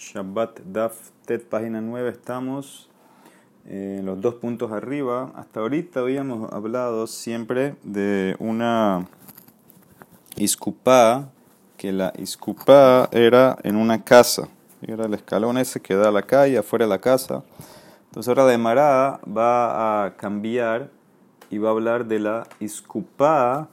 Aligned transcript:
Shabbat 0.00 0.60
Daf 0.64 1.10
Tet, 1.26 1.44
página 1.44 1.82
9, 1.82 2.08
estamos 2.08 2.88
en 3.66 4.06
los 4.06 4.18
dos 4.18 4.36
puntos 4.36 4.72
arriba. 4.72 5.30
Hasta 5.36 5.60
ahorita 5.60 6.00
habíamos 6.00 6.50
hablado 6.54 7.06
siempre 7.06 7.76
de 7.82 8.34
una 8.38 9.06
iscupá, 10.36 11.28
que 11.76 11.92
la 11.92 12.14
iscupá 12.16 13.10
era 13.12 13.58
en 13.62 13.76
una 13.76 14.02
casa. 14.02 14.48
Era 14.80 15.04
el 15.04 15.12
escalón 15.12 15.58
ese 15.58 15.80
que 15.80 15.94
da 15.94 16.08
a 16.08 16.12
la 16.12 16.22
calle, 16.22 16.56
afuera 16.56 16.86
de 16.86 16.88
la 16.88 16.98
casa. 16.98 17.44
Entonces 18.06 18.28
ahora 18.28 18.46
de 18.46 18.56
Mará 18.56 19.20
va 19.28 20.06
a 20.06 20.16
cambiar 20.16 20.88
y 21.50 21.58
va 21.58 21.68
a 21.68 21.72
hablar 21.72 22.06
de 22.06 22.20
la 22.20 22.46
iscupá 22.58 23.68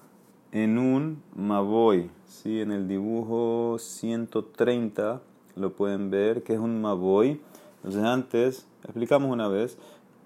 en 0.52 0.78
un 0.78 1.24
maboy. 1.38 2.12
¿sí? 2.28 2.60
En 2.60 2.74
el 2.74 2.86
dibujo 2.86 3.78
130 3.80 5.22
lo 5.58 5.74
pueden 5.74 6.10
ver, 6.10 6.44
que 6.44 6.54
es 6.54 6.60
un 6.60 6.82
maboy. 6.82 7.42
Entonces 7.78 8.04
antes, 8.04 8.68
explicamos 8.84 9.32
una 9.32 9.48
vez, 9.48 9.78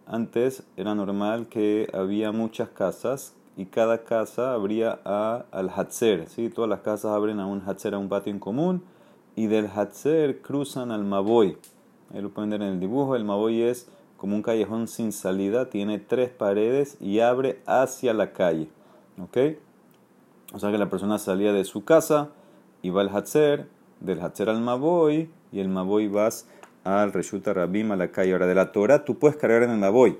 antes 0.05 0.63
era 0.77 0.95
normal 0.95 1.47
que 1.47 1.89
había 1.93 2.31
muchas 2.31 2.69
casas 2.69 3.33
y 3.57 3.65
cada 3.65 4.03
casa 4.03 4.53
abría 4.53 4.99
a, 5.05 5.45
al 5.51 5.69
Hatzer. 5.69 6.27
¿sí? 6.27 6.49
Todas 6.49 6.69
las 6.69 6.81
casas 6.81 7.11
abren 7.11 7.39
a 7.39 7.45
un 7.45 7.61
Hatzer, 7.65 7.93
a 7.93 7.97
un 7.97 8.09
patio 8.09 8.31
en 8.31 8.39
común, 8.39 8.83
y 9.35 9.47
del 9.47 9.67
Hatzer 9.67 10.41
cruzan 10.41 10.91
al 10.91 11.03
Maboy. 11.03 11.57
Ahí 12.13 12.21
lo 12.21 12.29
pueden 12.29 12.49
ver 12.49 12.61
en 12.61 12.69
el 12.69 12.79
dibujo. 12.79 13.15
El 13.15 13.23
Maboy 13.23 13.61
es 13.61 13.87
como 14.17 14.35
un 14.35 14.41
callejón 14.41 14.87
sin 14.87 15.11
salida, 15.11 15.69
tiene 15.69 15.97
tres 15.99 16.29
paredes 16.29 16.97
y 16.99 17.19
abre 17.19 17.61
hacia 17.65 18.13
la 18.13 18.33
calle. 18.33 18.69
¿Ok? 19.21 19.37
O 20.53 20.59
sea 20.59 20.71
que 20.71 20.77
la 20.77 20.89
persona 20.89 21.17
salía 21.17 21.53
de 21.53 21.63
su 21.63 21.85
casa, 21.85 22.29
iba 22.81 23.01
al 23.01 23.09
Hatzer, 23.09 23.67
del 24.01 24.21
Hatzer 24.21 24.49
al 24.49 24.61
Maboy, 24.61 25.29
y 25.51 25.59
el 25.59 25.69
Maboy 25.69 26.07
vas 26.07 26.47
al 26.83 27.13
Reshuta 27.13 27.53
Rabim, 27.53 27.91
a 27.91 27.95
la 27.95 28.11
calle. 28.11 28.33
Ahora, 28.33 28.47
de 28.47 28.55
la 28.55 28.71
Torah 28.71 29.05
tú 29.05 29.19
puedes 29.19 29.37
cargar 29.37 29.63
en 29.63 29.71
el 29.71 29.77
Maboy. 29.77 30.17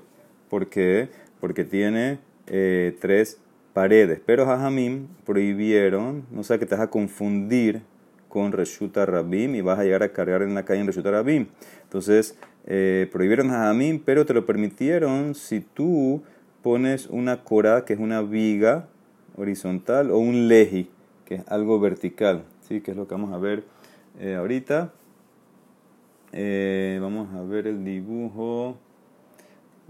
¿Por 0.48 0.68
qué? 0.68 1.10
Porque 1.40 1.64
tiene 1.64 2.18
eh, 2.46 2.96
tres 3.00 3.38
paredes. 3.72 4.20
Pero 4.24 4.46
Jajamim 4.46 5.08
prohibieron, 5.24 6.24
no 6.30 6.42
sé 6.42 6.58
que 6.58 6.66
te 6.66 6.74
vas 6.74 6.84
a 6.84 6.90
confundir 6.90 7.82
con 8.28 8.52
Reshuta 8.52 9.04
Rabim 9.04 9.54
y 9.54 9.60
vas 9.60 9.78
a 9.78 9.84
llegar 9.84 10.02
a 10.02 10.12
cargar 10.12 10.42
en 10.42 10.54
la 10.54 10.64
calle 10.64 10.80
en 10.80 10.86
Reshuta 10.86 11.10
Rabim. 11.10 11.46
Entonces, 11.84 12.38
eh, 12.66 13.08
prohibieron 13.10 13.50
Jajamim, 13.50 14.00
pero 14.04 14.24
te 14.24 14.34
lo 14.34 14.46
permitieron 14.46 15.34
si 15.34 15.60
tú 15.60 16.22
pones 16.62 17.08
una 17.08 17.42
cora, 17.42 17.84
que 17.84 17.94
es 17.94 17.98
una 17.98 18.22
viga 18.22 18.88
horizontal, 19.36 20.10
o 20.10 20.18
un 20.18 20.48
leji, 20.48 20.88
que 21.24 21.36
es 21.36 21.42
algo 21.48 21.80
vertical, 21.80 22.44
¿sí? 22.72 22.80
que 22.80 22.92
es 22.92 22.96
lo 22.96 23.06
que 23.06 23.14
vamos 23.14 23.32
a 23.32 23.38
ver 23.38 23.64
eh, 24.18 24.34
ahorita. 24.34 24.92
Eh, 26.32 26.98
vamos 27.02 27.34
a 27.34 27.42
ver 27.42 27.66
el 27.66 27.84
dibujo. 27.84 28.76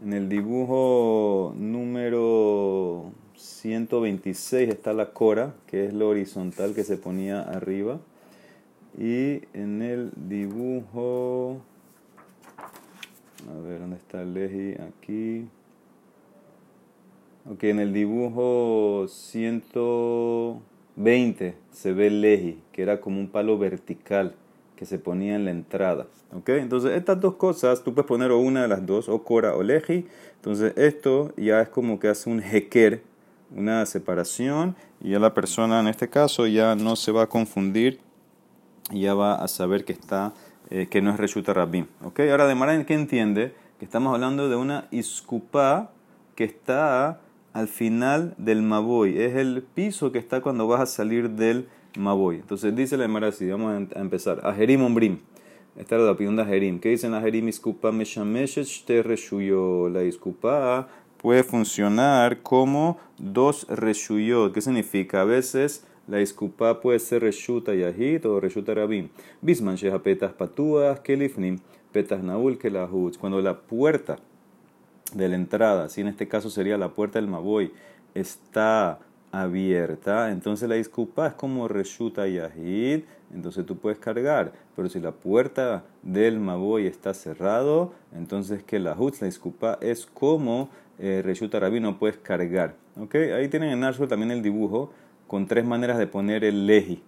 En 0.02 0.12
el 0.12 0.28
dibujo 0.28 1.54
número 1.56 3.12
126 3.36 4.68
está 4.68 4.92
la 4.92 5.12
cora, 5.12 5.54
que 5.68 5.86
es 5.86 5.94
lo 5.94 6.08
horizontal 6.08 6.74
que 6.74 6.82
se 6.82 6.96
ponía 6.96 7.42
arriba. 7.42 8.00
Y 8.98 9.42
en 9.54 9.82
el 9.82 10.10
dibujo... 10.16 11.60
A 13.48 13.60
ver, 13.60 13.80
¿dónde 13.80 13.96
está 13.96 14.22
el 14.22 14.36
eje? 14.36 14.80
Aquí. 14.82 15.48
Ok, 17.48 17.64
en 17.64 17.80
el 17.80 17.92
dibujo 17.92 19.06
120 20.94 21.56
se 21.70 21.92
ve 21.92 22.08
el 22.08 22.24
eje, 22.24 22.58
que 22.72 22.82
era 22.82 23.00
como 23.00 23.20
un 23.20 23.28
palo 23.28 23.58
vertical 23.58 24.34
que 24.76 24.86
se 24.86 24.98
ponía 24.98 25.36
en 25.36 25.44
la 25.44 25.50
entrada. 25.50 26.06
¿Ok? 26.34 26.48
Entonces, 26.50 26.92
estas 26.92 27.20
dos 27.20 27.34
cosas, 27.34 27.82
tú 27.82 27.94
puedes 27.94 28.08
poner 28.08 28.32
una 28.32 28.62
de 28.62 28.68
las 28.68 28.84
dos, 28.84 29.08
o 29.08 29.22
Cora 29.22 29.54
o 29.54 29.62
Leji. 29.62 30.06
Entonces, 30.36 30.72
esto 30.76 31.32
ya 31.36 31.60
es 31.60 31.68
como 31.68 31.98
que 31.98 32.08
hace 32.08 32.28
un 32.30 32.42
heker, 32.42 33.02
una 33.54 33.84
separación, 33.86 34.74
y 35.00 35.10
ya 35.10 35.18
la 35.18 35.34
persona 35.34 35.80
en 35.80 35.88
este 35.88 36.08
caso 36.08 36.46
ya 36.46 36.74
no 36.74 36.96
se 36.96 37.12
va 37.12 37.22
a 37.22 37.28
confundir, 37.28 38.00
ya 38.90 39.14
va 39.14 39.36
a 39.36 39.48
saber 39.48 39.84
que 39.84 39.92
está, 39.92 40.32
eh, 40.70 40.88
que 40.90 41.02
no 41.02 41.10
es 41.10 41.16
Reshuta 41.18 41.52
Rabim. 41.52 41.86
¿Ok? 42.02 42.20
Ahora, 42.30 42.46
de 42.46 42.54
Mara, 42.54 42.84
¿qué 42.84 42.94
entiende? 42.94 43.54
Que 43.78 43.84
estamos 43.84 44.14
hablando 44.14 44.48
de 44.48 44.56
una 44.56 44.88
iskupa 44.90 45.92
que 46.34 46.44
está 46.44 47.20
al 47.52 47.68
final 47.68 48.34
del 48.38 48.62
Maboy. 48.62 49.18
Es 49.18 49.36
el 49.36 49.62
piso 49.62 50.12
que 50.12 50.18
está 50.18 50.40
cuando 50.40 50.66
vas 50.66 50.80
a 50.80 50.86
salir 50.86 51.30
del 51.30 51.68
Maboy. 51.98 52.36
Entonces 52.36 52.74
dice 52.74 52.96
la 52.96 53.04
Emara 53.04 53.28
así, 53.28 53.48
vamos 53.48 53.88
a 53.94 54.00
empezar. 54.00 54.40
Ajerim 54.44 54.82
Ombrim. 54.82 55.18
Esta 55.76 55.96
es 55.96 56.02
la 56.02 56.10
opinión 56.10 56.36
de 56.36 56.42
Ajerim. 56.42 56.80
¿Qué 56.80 56.90
dicen 56.90 57.14
Ajerim? 57.14 57.48
Iskupa 57.48 57.92
Meshameshet 57.92 58.66
Shte 58.66 59.02
Reshuyo. 59.02 59.88
La 59.88 60.02
iskupa 60.04 60.88
puede 61.22 61.44
funcionar 61.44 62.42
como 62.42 62.98
dos 63.16 63.66
reshuyot. 63.68 64.52
¿Qué 64.52 64.60
significa? 64.60 65.22
A 65.22 65.24
veces 65.24 65.86
la 66.08 66.20
iskupa 66.20 66.80
puede 66.80 66.98
ser 66.98 67.22
reshuta 67.22 67.74
yahit 67.74 68.26
o 68.26 68.40
reshuta 68.40 68.74
rabim. 68.74 69.08
Bisman 69.40 69.76
sheha 69.76 70.02
petas 70.02 70.32
patuas 70.32 71.00
kelifnim 71.00 71.60
petas 71.92 72.22
naul 72.22 72.58
kelahutz. 72.58 73.16
Cuando 73.18 73.40
la 73.40 73.60
puerta 73.60 74.18
de 75.14 75.28
la 75.28 75.36
entrada, 75.36 75.88
si 75.88 76.00
en 76.00 76.08
este 76.08 76.28
caso 76.28 76.50
sería 76.50 76.78
la 76.78 76.90
puerta 76.90 77.18
del 77.18 77.28
Maboy, 77.28 77.72
está 78.14 78.98
abierta, 79.32 80.30
entonces 80.30 80.68
la 80.68 80.74
disculpa 80.74 81.28
es 81.28 81.34
como 81.34 81.66
reshuta 81.66 82.28
yahid, 82.28 83.00
entonces 83.34 83.64
tú 83.64 83.78
puedes 83.78 83.98
cargar. 83.98 84.52
Pero 84.76 84.88
si 84.88 85.00
la 85.00 85.12
puerta 85.12 85.84
del 86.02 86.38
Maboy 86.38 86.86
está 86.86 87.14
cerrado, 87.14 87.92
entonces 88.14 88.62
que 88.62 88.78
la 88.78 88.94
hutz, 88.94 89.20
la 89.20 89.26
disculpa 89.26 89.78
es 89.80 90.06
como 90.06 90.68
eh, 90.98 91.22
reshuta 91.24 91.58
rabí, 91.58 91.80
no 91.80 91.98
puedes 91.98 92.18
cargar. 92.18 92.74
¿Okay? 93.00 93.30
Ahí 93.30 93.48
tienen 93.48 93.70
en 93.70 93.84
Arshur 93.84 94.06
también 94.06 94.30
el 94.30 94.42
dibujo 94.42 94.92
con 95.26 95.46
tres 95.46 95.64
maneras 95.64 95.96
de 95.98 96.06
poner 96.06 96.44
el 96.44 96.66
leji. 96.66 97.02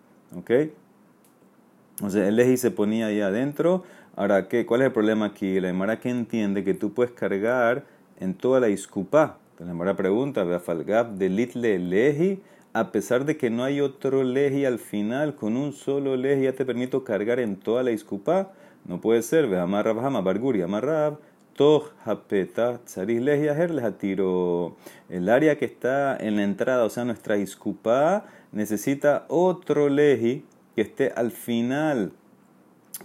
Entonces 1.96 2.26
el 2.26 2.36
leji 2.36 2.56
se 2.56 2.70
ponía 2.70 3.06
ahí 3.06 3.20
adentro. 3.20 3.84
Ahora, 4.16 4.48
¿qué, 4.48 4.64
¿cuál 4.64 4.80
es 4.80 4.86
el 4.86 4.92
problema 4.92 5.26
aquí? 5.26 5.60
La 5.60 5.68
Emara 5.68 6.00
que 6.00 6.08
entiende 6.08 6.64
que 6.64 6.72
tú 6.72 6.94
puedes 6.94 7.12
cargar 7.12 7.84
en 8.20 8.34
toda 8.34 8.60
la 8.60 8.68
iscupá. 8.68 9.38
La 9.58 9.70
Emara 9.70 9.94
pregunta, 9.94 10.42
Beafalgab 10.44 11.14
de 11.14 11.28
litle 11.28 11.78
leji, 11.78 12.42
a 12.72 12.90
pesar 12.90 13.24
de 13.24 13.36
que 13.36 13.50
no 13.50 13.62
hay 13.62 13.80
otro 13.80 14.24
leji 14.24 14.64
al 14.64 14.78
final, 14.78 15.36
con 15.36 15.56
un 15.56 15.72
solo 15.72 16.16
leji 16.16 16.44
ya 16.44 16.52
te 16.52 16.64
permito 16.64 17.04
cargar 17.04 17.38
en 17.38 17.56
toda 17.56 17.82
la 17.82 17.92
iscupá. 17.92 18.52
No 18.84 19.00
puede 19.00 19.22
ser, 19.22 19.46
Beamarrab 19.46 20.00
Hama 20.00 20.20
Barguri, 20.20 20.62
Amarrab, 20.62 21.18
Toj 21.54 21.92
Hapeta, 22.04 22.80
Tzaris 22.84 23.22
leji 23.22 23.48
ajer 23.48 23.92
tiro. 23.92 24.76
El 25.08 25.28
área 25.28 25.56
que 25.56 25.66
está 25.66 26.16
en 26.16 26.36
la 26.36 26.42
entrada, 26.42 26.84
o 26.84 26.90
sea, 26.90 27.04
nuestra 27.04 27.36
iscupá, 27.36 28.26
necesita 28.50 29.24
otro 29.28 29.88
leji 29.88 30.44
que 30.74 30.82
esté 30.82 31.12
al 31.14 31.30
final 31.30 32.12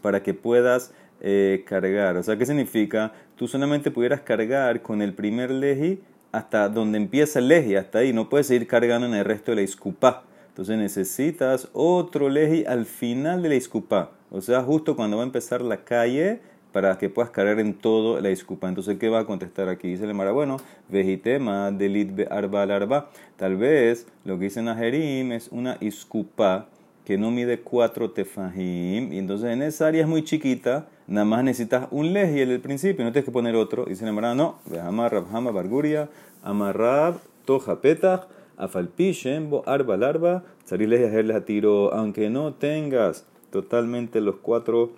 para 0.02 0.24
que 0.24 0.34
puedas 0.34 0.94
eh, 1.22 1.64
cargar. 1.68 2.18
O 2.18 2.24
sea, 2.24 2.38
¿qué 2.38 2.46
significa? 2.46 3.14
Tú 3.40 3.48
solamente 3.48 3.90
pudieras 3.90 4.20
cargar 4.20 4.82
con 4.82 5.02
el 5.02 5.14
primer 5.14 5.50
leji 5.50 6.02
hasta 6.34 6.68
donde 6.68 6.98
empieza 6.98 7.40
el 7.40 7.48
leji, 7.48 7.78
hasta 7.78 8.00
ahí. 8.00 8.12
No 8.12 8.28
puedes 8.28 8.48
seguir 8.48 8.68
cargando 8.68 9.08
en 9.08 9.14
el 9.14 9.24
resto 9.24 9.54
de 9.54 9.56
la 9.56 9.62
iscupá. 9.62 10.24
Entonces 10.50 10.78
necesitas 10.78 11.70
otro 11.72 12.28
leji 12.28 12.66
al 12.66 12.86
final 12.86 13.42
de 13.42 13.48
la 13.48 13.56
iscupá. 13.56 14.12
O 14.30 14.42
sea, 14.42 14.62
justo 14.62 14.98
cuando 14.98 15.16
va 15.16 15.24
a 15.24 15.26
empezar 15.26 15.62
la 15.62 15.86
calle 15.86 16.42
para 16.74 16.98
que 16.98 17.08
puedas 17.08 17.32
cargar 17.32 17.62
en 17.62 17.76
todo 17.76 18.20
la 18.20 18.30
iscupá. 18.30 18.68
Entonces, 18.68 18.98
¿qué 19.00 19.08
va 19.08 19.20
a 19.20 19.26
contestar 19.26 19.70
aquí? 19.70 19.88
Dice 19.88 20.04
el 20.04 20.14
Mara, 20.14 20.34
bueno, 20.34 20.58
vejitema 20.90 21.72
delit 21.72 22.30
arba 22.30 22.64
arba. 22.64 23.10
Tal 23.38 23.56
vez 23.56 24.06
lo 24.26 24.38
que 24.38 24.44
dice 24.44 24.62
Najerim 24.62 25.32
es 25.32 25.48
una 25.48 25.78
iscupá 25.80 26.68
que 27.10 27.18
no 27.18 27.32
mide 27.32 27.62
cuatro 27.62 28.12
tefajim. 28.12 29.12
Y 29.12 29.18
entonces 29.18 29.50
en 29.50 29.64
esa 29.64 29.88
área 29.88 30.04
es 30.04 30.08
muy 30.08 30.24
chiquita 30.24 30.90
nada 31.08 31.26
más 31.26 31.44
necesitas 31.44 31.88
un 31.90 32.14
leji 32.14 32.42
el 32.42 32.50
del 32.50 32.62
principio, 32.62 33.04
no 33.04 33.12
tienes 33.12 33.26
que 33.26 33.32
poner 33.32 33.56
otro. 33.56 33.86
Dice 33.86 34.06
la 34.06 34.12
Mara, 34.12 34.36
no, 34.36 34.60
amarrab 34.80 35.26
hama 35.36 35.50
barguria, 35.50 36.08
amarrab 36.44 37.16
toja 37.46 37.82
petach, 37.82 38.28
afalpi 38.58 39.12
shembo 39.14 39.64
arba 39.66 39.98
larba, 39.98 40.44
salir 40.66 41.34
a 41.34 41.46
tiro, 41.46 41.92
aunque 41.96 42.30
no 42.30 42.54
tengas 42.54 43.26
totalmente 43.50 44.22
los 44.22 44.36
cuatro, 44.36 44.92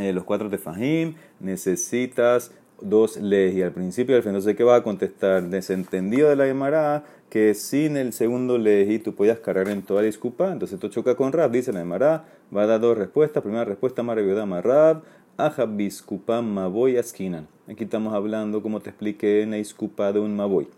eh, 0.00 0.12
los 0.12 0.24
cuatro 0.24 0.50
tefajim, 0.50 1.14
necesitas 1.38 2.50
dos 2.80 3.16
leji 3.16 3.62
al 3.62 3.72
principio 3.72 4.14
y 4.14 4.16
al 4.16 4.22
final. 4.22 4.36
Entonces, 4.36 4.56
¿qué 4.56 4.64
vas 4.64 4.80
a 4.80 4.82
contestar? 4.82 5.44
Desentendido 5.48 6.28
de 6.28 6.36
la 6.36 6.46
Gemara, 6.46 7.04
que 7.30 7.54
sin 7.54 7.96
el 7.96 8.12
segundo 8.12 8.58
leji 8.58 8.98
tú 8.98 9.14
podías 9.14 9.38
cargar 9.38 9.68
en 9.68 9.82
toda 9.82 10.02
la 10.02 10.06
disculpa. 10.06 10.52
Entonces, 10.52 10.74
esto 10.74 10.88
choca 10.88 11.14
con 11.14 11.32
Rab, 11.32 11.50
dice 11.50 11.72
la 11.72 11.80
Gemara, 11.80 12.24
va 12.54 12.62
a 12.62 12.66
dar 12.66 12.80
dos 12.80 12.96
respuestas. 12.96 13.42
Primera 13.42 13.64
respuesta, 13.64 14.02
Maravidama 14.02 14.60
Rab, 14.60 15.02
Aja 15.36 15.66
biskupam 15.66 16.46
maboy 16.46 16.96
askinan. 16.96 17.48
Aquí 17.68 17.84
estamos 17.84 18.14
hablando, 18.14 18.62
como 18.62 18.78
te 18.78 18.90
expliqué, 18.90 19.42
en 19.42 19.50
la 19.50 19.56
disculpa 19.56 20.12
de 20.12 20.20
un 20.20 20.36
maboy. 20.36 20.68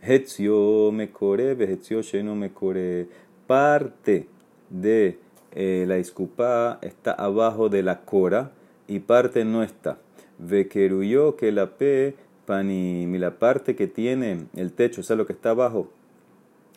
Hetzio 0.00 0.90
me 0.92 1.10
core, 1.10 1.54
sheno 1.76 2.34
me 2.34 2.50
core. 2.50 3.08
Parte 3.46 4.26
de 4.70 5.18
eh, 5.52 5.84
la 5.86 5.98
iscupá 5.98 6.78
está 6.80 7.12
abajo 7.12 7.68
de 7.68 7.82
la 7.82 8.00
cora 8.00 8.52
y 8.86 9.00
parte 9.00 9.44
no 9.44 9.62
está. 9.62 9.98
Vequeruyó 10.38 11.36
que 11.36 11.52
la 11.52 11.76
P, 11.76 12.14
panim, 12.46 13.14
y 13.14 13.18
la 13.18 13.38
parte 13.38 13.76
que 13.76 13.86
tiene 13.86 14.46
el 14.54 14.72
techo, 14.72 15.00
o 15.00 15.04
sea, 15.04 15.16
lo 15.16 15.26
que 15.26 15.32
está 15.32 15.50
abajo 15.50 15.90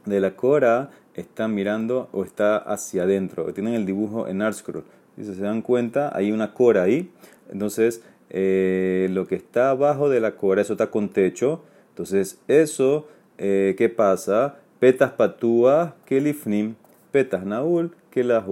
de 0.05 0.19
la 0.19 0.35
cora, 0.35 0.89
está 1.13 1.47
mirando 1.47 2.09
o 2.11 2.23
está 2.23 2.57
hacia 2.57 3.03
adentro. 3.03 3.53
Tienen 3.53 3.73
el 3.73 3.85
dibujo 3.85 4.27
en 4.27 4.41
Artscroll. 4.41 4.83
Si 5.15 5.25
se 5.25 5.41
dan 5.41 5.61
cuenta, 5.61 6.15
hay 6.15 6.31
una 6.31 6.53
cora 6.53 6.83
ahí. 6.83 7.11
Entonces, 7.51 8.01
eh, 8.29 9.09
lo 9.11 9.27
que 9.27 9.35
está 9.35 9.71
abajo 9.71 10.09
de 10.09 10.19
la 10.19 10.35
cora, 10.35 10.61
eso 10.61 10.73
está 10.73 10.87
con 10.87 11.09
techo. 11.09 11.61
Entonces, 11.89 12.39
eso, 12.47 13.07
eh, 13.37 13.75
¿qué 13.77 13.89
pasa? 13.89 14.55
Petas 14.79 15.11
patúa, 15.11 15.95
kelifnim, 16.05 16.75
petas 17.11 17.45
naul, 17.45 17.91
que 18.09 18.23
la 18.23 18.43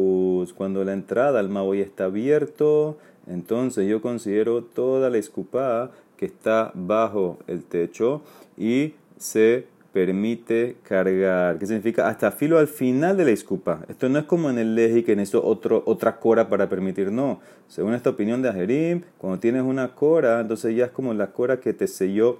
Cuando 0.56 0.84
la 0.84 0.94
entrada 0.94 1.40
al 1.40 1.50
maui 1.50 1.82
está 1.82 2.06
abierto, 2.06 2.98
entonces 3.30 3.88
yo 3.88 4.02
considero 4.02 4.64
toda 4.64 5.10
la 5.10 5.18
escupada 5.18 5.92
que 6.18 6.26
está 6.26 6.72
bajo 6.74 7.38
el 7.48 7.64
techo 7.64 8.22
y 8.58 8.96
se 9.18 9.68
permite 9.94 10.78
cargar. 10.84 11.58
¿Qué 11.60 11.66
significa? 11.66 12.08
Hasta 12.08 12.32
filo 12.32 12.58
al 12.58 12.68
final 12.68 13.18
de 13.18 13.26
la 13.26 13.32
escupa. 13.32 13.86
Esto 13.88 14.10
no 14.10 14.20
es 14.20 14.26
como 14.26 14.50
en 14.50 14.58
el 14.58 14.76
leji 14.76 15.04
que 15.04 15.16
necesito 15.16 15.46
otro, 15.46 15.84
otra 15.86 16.20
cora 16.20 16.50
para 16.50 16.70
permitir. 16.70 17.12
No. 17.12 17.40
Según 17.68 17.94
esta 17.94 18.10
opinión 18.10 18.42
de 18.42 18.50
Ajerim, 18.50 19.04
cuando 19.18 19.40
tienes 19.40 19.64
una 19.64 19.96
cora, 19.96 20.42
entonces 20.42 20.76
ya 20.76 20.86
es 20.86 20.92
como 20.92 21.14
la 21.14 21.28
cora 21.28 21.60
que 21.60 21.74
te 21.74 21.88
selló 21.88 22.40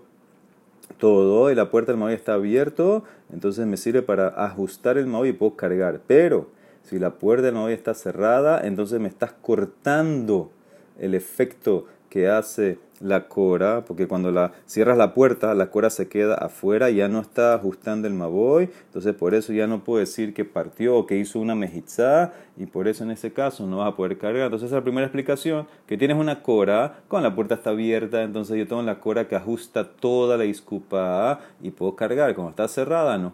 todo 0.98 1.52
y 1.52 1.56
la 1.56 1.70
puerta 1.70 1.92
del 1.92 2.00
maui 2.00 2.14
está 2.14 2.34
abierto, 2.34 3.04
entonces 3.32 3.66
me 3.68 3.78
sirve 3.78 4.02
para 4.02 4.28
ajustar 4.30 4.98
el 4.98 5.06
maui 5.06 5.30
y 5.30 5.34
puedo 5.34 5.56
cargar. 5.56 6.02
Pero 6.08 6.50
si 6.84 7.00
la 7.00 7.12
puerta 7.12 7.46
del 7.46 7.56
maui 7.56 7.74
está 7.74 7.94
cerrada, 7.94 8.62
entonces 8.66 9.00
me 9.00 9.08
estás 9.08 9.34
cortando 9.34 10.52
el 11.00 11.16
efecto 11.16 11.86
que 12.10 12.28
hace 12.28 12.80
la 13.00 13.28
cora, 13.28 13.86
porque 13.86 14.08
cuando 14.08 14.32
la 14.32 14.52
cierras 14.66 14.98
la 14.98 15.14
puerta, 15.14 15.54
la 15.54 15.70
cora 15.72 15.90
se 15.90 16.10
queda 16.10 16.36
afuera, 16.36 16.90
ya 16.90 17.08
no 17.08 17.22
está 17.22 17.54
ajustando 17.54 18.08
el 18.08 18.14
maboy, 18.14 18.70
entonces 18.88 19.16
por 19.16 19.34
eso 19.34 19.54
ya 19.54 19.68
no 19.68 19.84
puedo 19.84 20.00
decir 20.00 20.34
que 20.34 20.44
partió 20.44 20.98
o 20.98 21.06
que 21.06 21.18
hizo 21.18 21.40
una 21.40 21.56
mejizá, 21.56 22.34
y 22.58 22.66
por 22.66 22.88
eso 22.88 23.04
en 23.04 23.12
ese 23.12 23.32
caso 23.32 23.66
no 23.68 23.78
vas 23.78 23.94
a 23.94 23.96
poder 23.96 24.18
cargar. 24.18 24.46
Entonces 24.46 24.68
esa 24.68 24.76
es 24.76 24.82
la 24.82 24.84
primera 24.84 25.06
explicación, 25.06 25.68
que 25.88 25.98
tienes 25.98 26.18
una 26.18 26.42
cora, 26.42 27.02
cuando 27.08 27.30
la 27.30 27.36
puerta 27.36 27.56
está 27.56 27.70
abierta, 27.70 28.22
entonces 28.22 28.58
yo 28.58 28.68
tengo 28.68 28.82
la 28.82 29.00
cora 29.00 29.28
que 29.28 29.36
ajusta 29.36 29.88
toda 29.88 30.36
la 30.36 30.46
iscupa 30.46 31.40
y 31.62 31.72
puedo 31.72 31.96
cargar, 31.96 32.36
cuando 32.36 32.50
está 32.50 32.68
cerrada 32.68 33.18
no. 33.18 33.34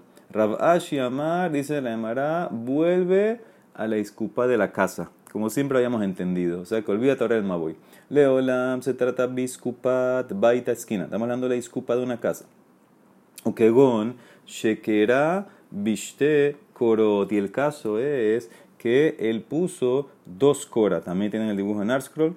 Ashi 0.60 1.00
Amar, 1.00 1.52
dice 1.52 1.82
la 1.82 1.94
Emara, 1.94 2.50
vuelve 2.52 3.42
a 3.74 3.88
la 3.88 3.98
iscupa 3.98 4.48
de 4.48 4.58
la 4.58 4.72
casa 4.72 5.12
como 5.36 5.50
siempre 5.50 5.78
habíamos 5.78 6.02
entendido. 6.02 6.62
O 6.62 6.66
sea 6.66 6.82
que 6.82 6.90
olvídate 6.90 7.22
ahora 7.22 7.36
del 7.36 7.44
Maboy. 7.44 7.76
Leolam 8.08 8.82
se 8.82 8.94
trata 8.94 9.28
biscupat 9.28 10.32
baita 10.32 10.72
esquina. 10.72 11.04
Estamos 11.04 11.26
hablando 11.26 11.50
de 11.50 11.56
la 11.56 11.60
iscupa 11.60 11.94
de 11.98 12.04
una 12.04 12.22
casa. 12.22 12.46
Okegon, 13.44 14.16
shekera 14.48 15.50
bishte 15.72 16.56
korot. 16.72 17.30
Y 17.34 17.38
el 17.38 17.52
caso 17.52 18.00
es 18.00 18.50
que 18.78 19.18
él 19.20 19.42
puso 19.42 20.08
dos 20.26 20.66
coras. 20.66 21.04
También 21.04 21.32
tienen 21.32 21.50
el 21.50 21.58
dibujo 21.58 21.82
en 21.82 21.92
Artscroll. 21.92 22.34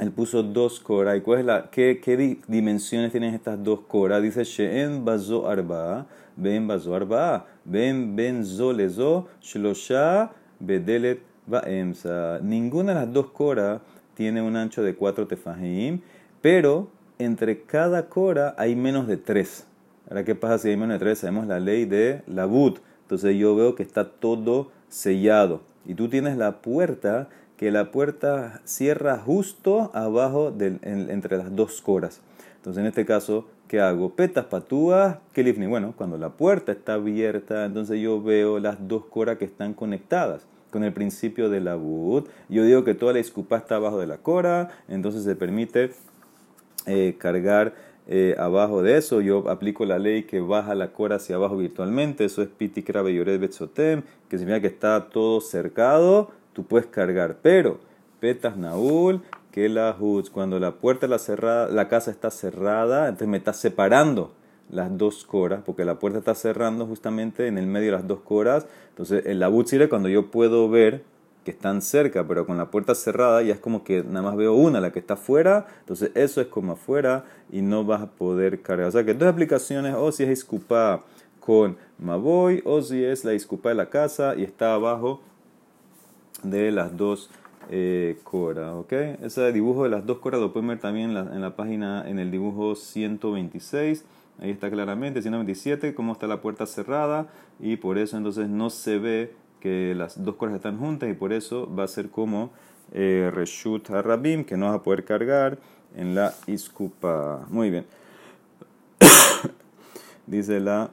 Él 0.00 0.10
puso 0.10 0.42
dos 0.42 0.80
coras. 0.80 1.18
¿Y 1.18 1.20
cuál 1.20 1.38
es 1.38 1.44
la, 1.44 1.70
qué, 1.70 2.00
qué 2.02 2.36
dimensiones 2.48 3.12
tienen 3.12 3.32
estas 3.32 3.62
dos 3.62 3.82
coras? 3.82 4.20
Dice 4.20 4.42
She'en 4.42 5.04
bazo 5.04 5.48
arba, 5.48 6.08
ben 6.34 6.66
bazo 6.66 6.96
arba, 6.96 7.46
ben 7.64 8.16
ben 8.16 8.44
zo 8.44 8.72
lezo, 8.72 9.28
shlosha 9.40 10.32
bedelet 10.58 11.29
Ninguna 12.42 12.94
de 12.94 13.00
las 13.00 13.12
dos 13.12 13.30
coras 13.30 13.80
tiene 14.14 14.42
un 14.42 14.56
ancho 14.56 14.82
de 14.82 14.94
4 14.94 15.26
tefajim, 15.26 16.00
pero 16.40 16.88
entre 17.18 17.62
cada 17.62 18.08
cora 18.08 18.54
hay 18.58 18.76
menos 18.76 19.06
de 19.06 19.16
3. 19.16 19.66
Ahora, 20.08 20.24
¿qué 20.24 20.34
pasa 20.34 20.58
si 20.58 20.68
hay 20.68 20.76
menos 20.76 20.94
de 20.94 20.98
3? 21.00 21.18
Sabemos 21.18 21.46
la 21.46 21.60
ley 21.60 21.84
de 21.84 22.22
la 22.26 22.46
but. 22.46 22.80
Entonces 23.02 23.36
yo 23.36 23.54
veo 23.56 23.74
que 23.74 23.82
está 23.82 24.10
todo 24.10 24.70
sellado. 24.88 25.62
Y 25.86 25.94
tú 25.94 26.08
tienes 26.08 26.36
la 26.36 26.62
puerta, 26.62 27.28
que 27.56 27.70
la 27.70 27.90
puerta 27.90 28.60
cierra 28.64 29.18
justo 29.18 29.90
abajo 29.94 30.54
entre 30.60 31.36
las 31.36 31.54
dos 31.54 31.80
coras. 31.82 32.20
Entonces 32.56 32.80
en 32.80 32.86
este 32.86 33.04
caso, 33.06 33.46
¿qué 33.68 33.80
hago? 33.80 34.14
Petas 34.14 34.46
patúas, 34.46 35.18
kelifni. 35.32 35.66
Bueno, 35.66 35.94
cuando 35.96 36.18
la 36.18 36.30
puerta 36.30 36.72
está 36.72 36.94
abierta, 36.94 37.64
entonces 37.64 38.00
yo 38.00 38.22
veo 38.22 38.58
las 38.58 38.86
dos 38.86 39.06
coras 39.06 39.38
que 39.38 39.44
están 39.44 39.74
conectadas 39.74 40.46
con 40.70 40.84
el 40.84 40.92
principio 40.92 41.48
de 41.50 41.60
la 41.60 41.74
bud. 41.74 42.28
Yo 42.48 42.64
digo 42.64 42.84
que 42.84 42.94
toda 42.94 43.12
la 43.12 43.18
escupa 43.18 43.56
está 43.56 43.76
abajo 43.76 43.98
de 43.98 44.06
la 44.06 44.18
cora, 44.18 44.70
entonces 44.88 45.24
se 45.24 45.36
permite 45.36 45.92
eh, 46.86 47.16
cargar 47.18 47.74
eh, 48.06 48.34
abajo 48.38 48.82
de 48.82 48.96
eso. 48.96 49.20
Yo 49.20 49.48
aplico 49.50 49.84
la 49.84 49.98
ley 49.98 50.24
que 50.24 50.40
baja 50.40 50.74
la 50.74 50.92
cora 50.92 51.16
hacia 51.16 51.36
abajo 51.36 51.56
virtualmente. 51.56 52.24
Eso 52.24 52.42
es 52.42 52.48
pitikra 52.48 53.02
beyoret 53.02 53.40
betzotem, 53.40 54.02
que 54.28 54.38
significa 54.38 54.62
que 54.62 54.74
está 54.74 55.08
todo 55.10 55.40
cercado, 55.40 56.30
tú 56.52 56.64
puedes 56.64 56.86
cargar. 56.86 57.38
Pero, 57.42 57.78
petas 58.20 58.56
naul, 58.56 59.22
que 59.52 59.68
la 59.68 59.96
hutz, 59.98 60.30
cuando 60.30 60.58
la 60.58 60.72
puerta 60.72 61.06
la, 61.06 61.18
cerrada, 61.18 61.68
la 61.68 61.88
casa 61.88 62.10
está 62.10 62.30
cerrada, 62.30 63.06
entonces 63.06 63.28
me 63.28 63.36
está 63.36 63.52
separando 63.52 64.32
las 64.70 64.96
dos 64.96 65.24
coras, 65.24 65.62
porque 65.64 65.84
la 65.84 65.98
puerta 65.98 66.18
está 66.18 66.34
cerrando 66.34 66.86
justamente 66.86 67.46
en 67.46 67.58
el 67.58 67.66
medio 67.66 67.86
de 67.86 67.98
las 67.98 68.06
dos 68.06 68.20
coras. 68.20 68.66
Entonces, 68.90 69.26
el 69.26 69.40
labut 69.40 69.66
sirve 69.66 69.88
cuando 69.88 70.08
yo 70.08 70.30
puedo 70.30 70.68
ver 70.68 71.02
que 71.44 71.50
están 71.50 71.80
cerca, 71.80 72.26
pero 72.26 72.46
con 72.46 72.56
la 72.56 72.70
puerta 72.70 72.94
cerrada 72.94 73.42
ya 73.42 73.54
es 73.54 73.60
como 73.60 73.82
que 73.82 74.04
nada 74.04 74.22
más 74.22 74.36
veo 74.36 74.54
una, 74.54 74.80
la 74.80 74.92
que 74.92 74.98
está 74.98 75.14
afuera. 75.14 75.66
Entonces, 75.80 76.10
eso 76.14 76.40
es 76.40 76.48
como 76.48 76.72
afuera 76.72 77.24
y 77.50 77.62
no 77.62 77.84
vas 77.84 78.02
a 78.02 78.10
poder 78.10 78.60
cargar. 78.62 78.88
O 78.88 78.92
sea 78.92 79.04
que 79.04 79.14
dos 79.14 79.28
aplicaciones, 79.28 79.94
o 79.96 80.12
si 80.12 80.24
es 80.24 80.30
escupa 80.30 81.02
con 81.40 81.76
Maboy, 81.98 82.62
o 82.64 82.82
si 82.82 83.02
es 83.02 83.24
la 83.24 83.32
escupa 83.32 83.70
de 83.70 83.74
la 83.74 83.88
casa 83.88 84.34
y 84.36 84.44
está 84.44 84.74
abajo 84.74 85.20
de 86.42 86.70
las 86.70 86.96
dos 86.96 87.30
eh, 87.70 88.18
coras. 88.22 88.72
¿ok? 88.74 88.92
Ese 89.22 89.52
dibujo 89.52 89.84
de 89.84 89.90
las 89.90 90.06
dos 90.06 90.18
coras 90.18 90.40
lo 90.40 90.52
pueden 90.52 90.68
ver 90.68 90.78
también 90.78 91.10
en 91.10 91.14
la, 91.14 91.20
en 91.34 91.40
la 91.40 91.56
página, 91.56 92.08
en 92.08 92.18
el 92.18 92.30
dibujo 92.30 92.74
126. 92.74 94.04
Ahí 94.40 94.50
está 94.50 94.70
claramente, 94.70 95.20
127, 95.20 95.94
cómo 95.94 96.14
está 96.14 96.26
la 96.26 96.40
puerta 96.40 96.64
cerrada 96.64 97.28
y 97.58 97.76
por 97.76 97.98
eso 97.98 98.16
entonces 98.16 98.48
no 98.48 98.70
se 98.70 98.98
ve 98.98 99.34
que 99.60 99.94
las 99.94 100.24
dos 100.24 100.36
cosas 100.36 100.56
están 100.56 100.78
juntas 100.78 101.10
y 101.10 101.12
por 101.12 101.34
eso 101.34 101.72
va 101.74 101.84
a 101.84 101.88
ser 101.88 102.08
como 102.08 102.50
eh, 102.92 103.30
Reshut 103.32 103.90
Harabim, 103.90 104.44
que 104.44 104.56
no 104.56 104.66
vas 104.66 104.76
a 104.76 104.82
poder 104.82 105.04
cargar 105.04 105.58
en 105.94 106.14
la 106.14 106.32
Iskupa. 106.46 107.46
Muy 107.48 107.70
bien. 107.70 107.86
Dice 110.26 110.58
la 110.60 110.90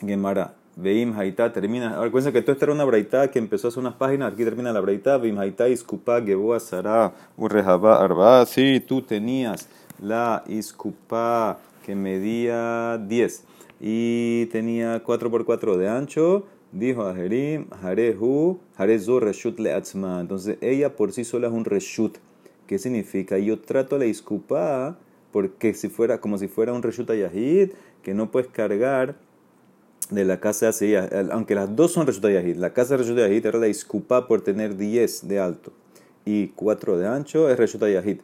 Gemara. 0.00 0.54
Veim 0.76 1.18
Haitá 1.18 1.52
termina. 1.52 2.00
Acuérdense 2.00 2.32
que 2.32 2.38
esto 2.38 2.52
era 2.52 2.72
una 2.72 2.84
braita 2.84 3.28
que 3.30 3.38
empezó 3.38 3.68
hace 3.68 3.80
unas 3.80 3.94
páginas. 3.94 4.32
Aquí 4.32 4.44
termina 4.44 4.72
la 4.72 4.80
braita. 4.80 5.18
Veim 5.18 5.38
Haitá 5.38 5.68
Iskupa 5.68 6.22
Geboa 6.22 6.60
Sara 6.60 7.12
Urrejaba 7.36 8.02
Arba. 8.02 8.46
Sí, 8.46 8.80
tú 8.80 9.02
tenías 9.02 9.68
la 10.00 10.42
Iskupa 10.46 11.58
que 11.90 11.96
medía 11.96 12.98
10 13.04 13.44
y 13.80 14.46
tenía 14.46 15.02
4x4 15.02 15.76
de 15.76 15.88
ancho, 15.88 16.46
dijo 16.70 17.02
a 17.02 17.16
Jerim, 17.16 17.66
Harehu, 17.82 18.60
Harezu 18.76 19.18
Reshut 19.18 19.58
Leatzma. 19.58 20.20
Entonces 20.20 20.56
ella 20.60 20.94
por 20.94 21.12
sí 21.12 21.24
sola 21.24 21.48
es 21.48 21.52
un 21.52 21.64
Reshut. 21.64 22.18
¿Qué 22.68 22.78
significa? 22.78 23.38
Yo 23.38 23.58
trato 23.58 23.98
la 23.98 24.06
iscupa 24.06 24.98
porque 25.32 25.74
si 25.74 25.88
fuera, 25.88 26.20
como 26.20 26.38
si 26.38 26.46
fuera 26.46 26.72
un 26.72 26.84
Reshut 26.84 27.10
Ayahid, 27.10 27.70
que 28.04 28.14
no 28.14 28.30
puedes 28.30 28.48
cargar 28.50 29.16
de 30.10 30.24
la 30.24 30.38
casa 30.38 30.68
así, 30.68 30.94
aunque 31.32 31.56
las 31.56 31.74
dos 31.74 31.90
son 31.90 32.06
Reshut 32.06 32.24
Ayahid. 32.24 32.54
La 32.54 32.72
casa 32.72 32.94
de 32.94 33.02
Reshut 33.02 33.18
Ayahid 33.18 33.46
era 33.46 33.58
la 33.58 33.66
iscupa 33.66 34.28
por 34.28 34.42
tener 34.42 34.76
10 34.76 35.26
de 35.26 35.40
alto 35.40 35.72
y 36.24 36.48
4 36.54 36.98
de 36.98 37.08
ancho, 37.08 37.50
es 37.50 37.58
Reshut 37.58 37.82
Ayahid. 37.82 38.20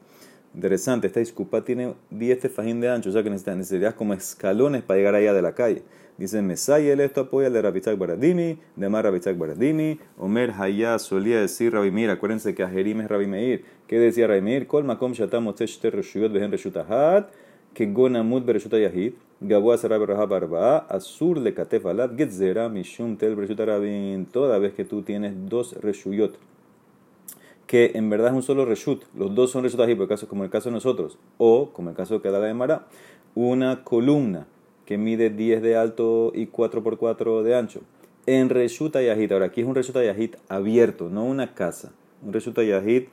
Interesante, 0.56 1.06
esta 1.06 1.20
disculpa 1.20 1.62
tiene 1.62 1.92
10 2.08 2.40
tefajín 2.40 2.80
de 2.80 2.88
ancho, 2.88 3.10
o 3.10 3.12
sea 3.12 3.22
que 3.22 3.28
necesitarías 3.28 3.92
como 3.92 4.14
escalones 4.14 4.82
para 4.82 4.96
llegar 4.96 5.14
allá 5.14 5.34
de 5.34 5.42
la 5.42 5.52
calle. 5.52 5.82
Dice 6.16 6.40
Mesayel, 6.40 7.00
esto 7.00 7.20
apoya 7.20 7.50
de 7.50 7.60
Rabitzak 7.60 7.98
Baradimi, 7.98 8.58
de 8.74 8.86
Amar 8.86 9.04
Rabitzak 9.04 9.36
Baradimi. 9.36 10.00
Omer 10.16 10.52
Hayá 10.58 10.98
solía 10.98 11.42
decir 11.42 11.74
Rabi 11.74 11.90
Meir, 11.90 12.08
acuérdense 12.08 12.54
que 12.54 12.62
Ajerim 12.62 13.02
es 13.02 13.08
Rabi 13.08 13.26
Meir. 13.26 13.66
¿Qué 13.86 13.98
decía 13.98 14.28
Rabi 14.28 14.40
Meir? 14.40 14.66
Kol 14.66 14.84
makom 14.84 15.12
shatam 15.12 15.46
otzeshter 15.46 15.94
reshuyot 15.94 16.32
behen 16.32 16.50
reshutahat, 16.50 17.28
que 17.74 17.84
gonamut 17.84 18.46
bereshuta 18.46 18.78
yahid, 18.78 19.12
gabua 19.42 19.76
sarab 19.76 20.06
rahab 20.06 20.32
arba, 20.32 20.78
azur 20.88 21.36
le 21.36 21.52
katef 21.52 21.84
alat, 21.84 22.16
getzera 22.16 22.70
mishum 22.70 23.18
tel 23.18 23.36
bereshuta 23.36 23.66
rabin. 23.66 24.24
Toda 24.24 24.58
vez 24.58 24.72
que 24.72 24.86
tú 24.86 25.02
tienes 25.02 25.34
dos 25.50 25.74
reshuyot 25.82 26.38
que 27.66 27.92
en 27.94 28.10
verdad 28.10 28.28
es 28.28 28.34
un 28.34 28.42
solo 28.42 28.64
reshut, 28.64 29.02
los 29.16 29.34
dos 29.34 29.50
son 29.50 29.64
reshut 29.64 29.80
por 29.96 30.28
como 30.28 30.44
el 30.44 30.50
caso 30.50 30.68
de 30.68 30.74
nosotros, 30.74 31.18
o 31.38 31.70
como 31.72 31.90
el 31.90 31.96
caso 31.96 32.22
que 32.22 32.30
da 32.30 32.38
la 32.38 32.46
de 32.46 32.54
Mara, 32.54 32.86
una 33.34 33.84
columna 33.84 34.46
que 34.84 34.98
mide 34.98 35.30
10 35.30 35.62
de 35.62 35.76
alto 35.76 36.32
y 36.34 36.46
4 36.46 36.82
por 36.82 36.96
4 36.96 37.42
de 37.42 37.56
ancho, 37.56 37.80
en 38.26 38.48
Reshuta 38.48 39.02
Yahid. 39.02 39.32
Ahora, 39.32 39.46
aquí 39.46 39.60
es 39.60 39.66
un 39.66 39.74
Reshuta 39.74 40.02
Yahid 40.02 40.36
abierto, 40.48 41.08
no 41.08 41.24
una 41.24 41.54
casa. 41.54 41.92
Un 42.22 42.32
Reshuta 42.32 42.62
Yahid 42.62 43.04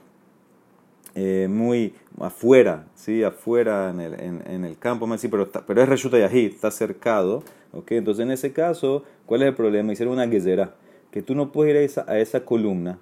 eh, 1.15 1.47
muy 1.49 1.93
afuera, 2.19 2.87
¿sí? 2.95 3.23
afuera 3.23 3.89
en 3.89 3.99
el, 3.99 4.13
en, 4.19 4.65
el 4.65 4.77
campo, 4.77 5.07
pero, 5.29 5.49
pero 5.67 5.81
es 5.81 5.89
Reshuta 5.89 6.19
Yahid, 6.19 6.53
está 6.53 6.71
cercado. 6.71 7.43
¿okay? 7.71 7.97
Entonces, 7.97 8.23
en 8.23 8.31
ese 8.31 8.53
caso, 8.53 9.03
¿cuál 9.25 9.41
es 9.41 9.49
el 9.49 9.55
problema? 9.55 9.93
Hicieron 9.93 10.13
una 10.13 10.27
gezerá, 10.27 10.75
que 11.11 11.21
tú 11.21 11.35
no 11.35 11.51
puedes 11.51 11.73
ir 11.73 11.77
a 11.77 11.81
esa, 11.81 12.05
a 12.07 12.19
esa 12.19 12.45
columna 12.45 12.99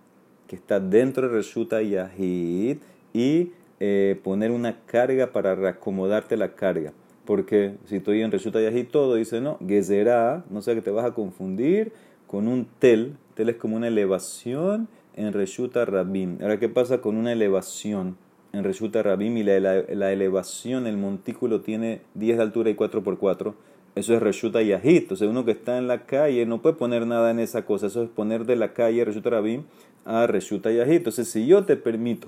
que 0.52 0.58
está 0.58 0.82
dentro 0.82 1.30
de 1.30 1.36
Reshuta 1.36 1.82
Yahid 1.82 2.80
y 3.14 3.52
eh, 3.80 4.20
poner 4.22 4.52
una 4.52 4.82
carga 4.86 5.32
para 5.32 5.56
reacomodarte 5.56 6.36
la 6.36 6.56
carga. 6.56 6.92
Porque 7.24 7.76
si 7.86 7.96
estoy 7.96 8.22
en 8.22 8.34
Reshuta 8.34 8.60
Yahid 8.60 8.88
todo, 8.92 9.16
dice 9.16 9.40
no, 9.40 9.58
gezerá, 9.66 10.44
no 10.50 10.62
sé 10.62 10.76
que 10.76 10.82
te 10.82 10.92
vas 10.92 11.06
a 11.06 11.14
confundir 11.14 11.94
con 12.28 12.50
un 12.50 12.68
tel. 12.80 13.16
Tel 13.34 13.48
es 13.48 13.56
como 13.56 13.78
una 13.78 13.88
elevación 13.88 14.90
en 15.16 15.32
Reshuta 15.32 15.86
Rabim. 15.86 16.38
Ahora, 16.42 16.60
¿qué 16.60 16.68
pasa 16.68 17.00
con 17.00 17.16
una 17.16 17.32
elevación 17.32 18.18
en 18.52 18.66
Reshuta 18.66 19.02
Rabim? 19.02 19.38
Y 19.38 19.44
la, 19.44 19.58
la, 19.58 20.12
elevación, 20.12 20.86
el 20.86 20.98
montículo 20.98 21.62
tiene 21.62 22.02
10 22.16 22.36
de 22.36 22.44
altura 22.44 22.70
y 22.72 22.76
4 22.76 23.02
por 23.06 23.20
4. 23.20 23.56
Eso 23.96 24.14
es 24.14 24.22
Reshuta 24.22 24.62
Yahid. 24.62 25.04
Entonces, 25.04 25.30
uno 25.30 25.46
que 25.46 25.52
está 25.52 25.78
en 25.78 25.88
la 25.88 26.06
calle 26.06 26.46
no 26.46 26.62
puede 26.62 26.76
poner 26.76 27.08
nada 27.08 27.32
en 27.32 27.40
esa 27.40 27.64
cosa. 27.66 27.88
Eso 27.88 28.04
es 28.04 28.10
poner 28.10 28.46
de 28.46 28.58
la 28.58 28.74
calle 28.74 29.06
Reshuta 29.06 29.30
Rabim 29.30 29.64
a 30.06 30.28
Reshuta 30.28 30.72
Yahid. 30.72 30.98
Entonces, 30.98 31.28
si 31.30 31.46
yo 31.46 31.66
te 31.66 31.78
permito 31.78 32.28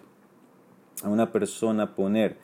a 1.03 1.09
una 1.09 1.31
persona 1.31 1.95
poner 1.95 2.37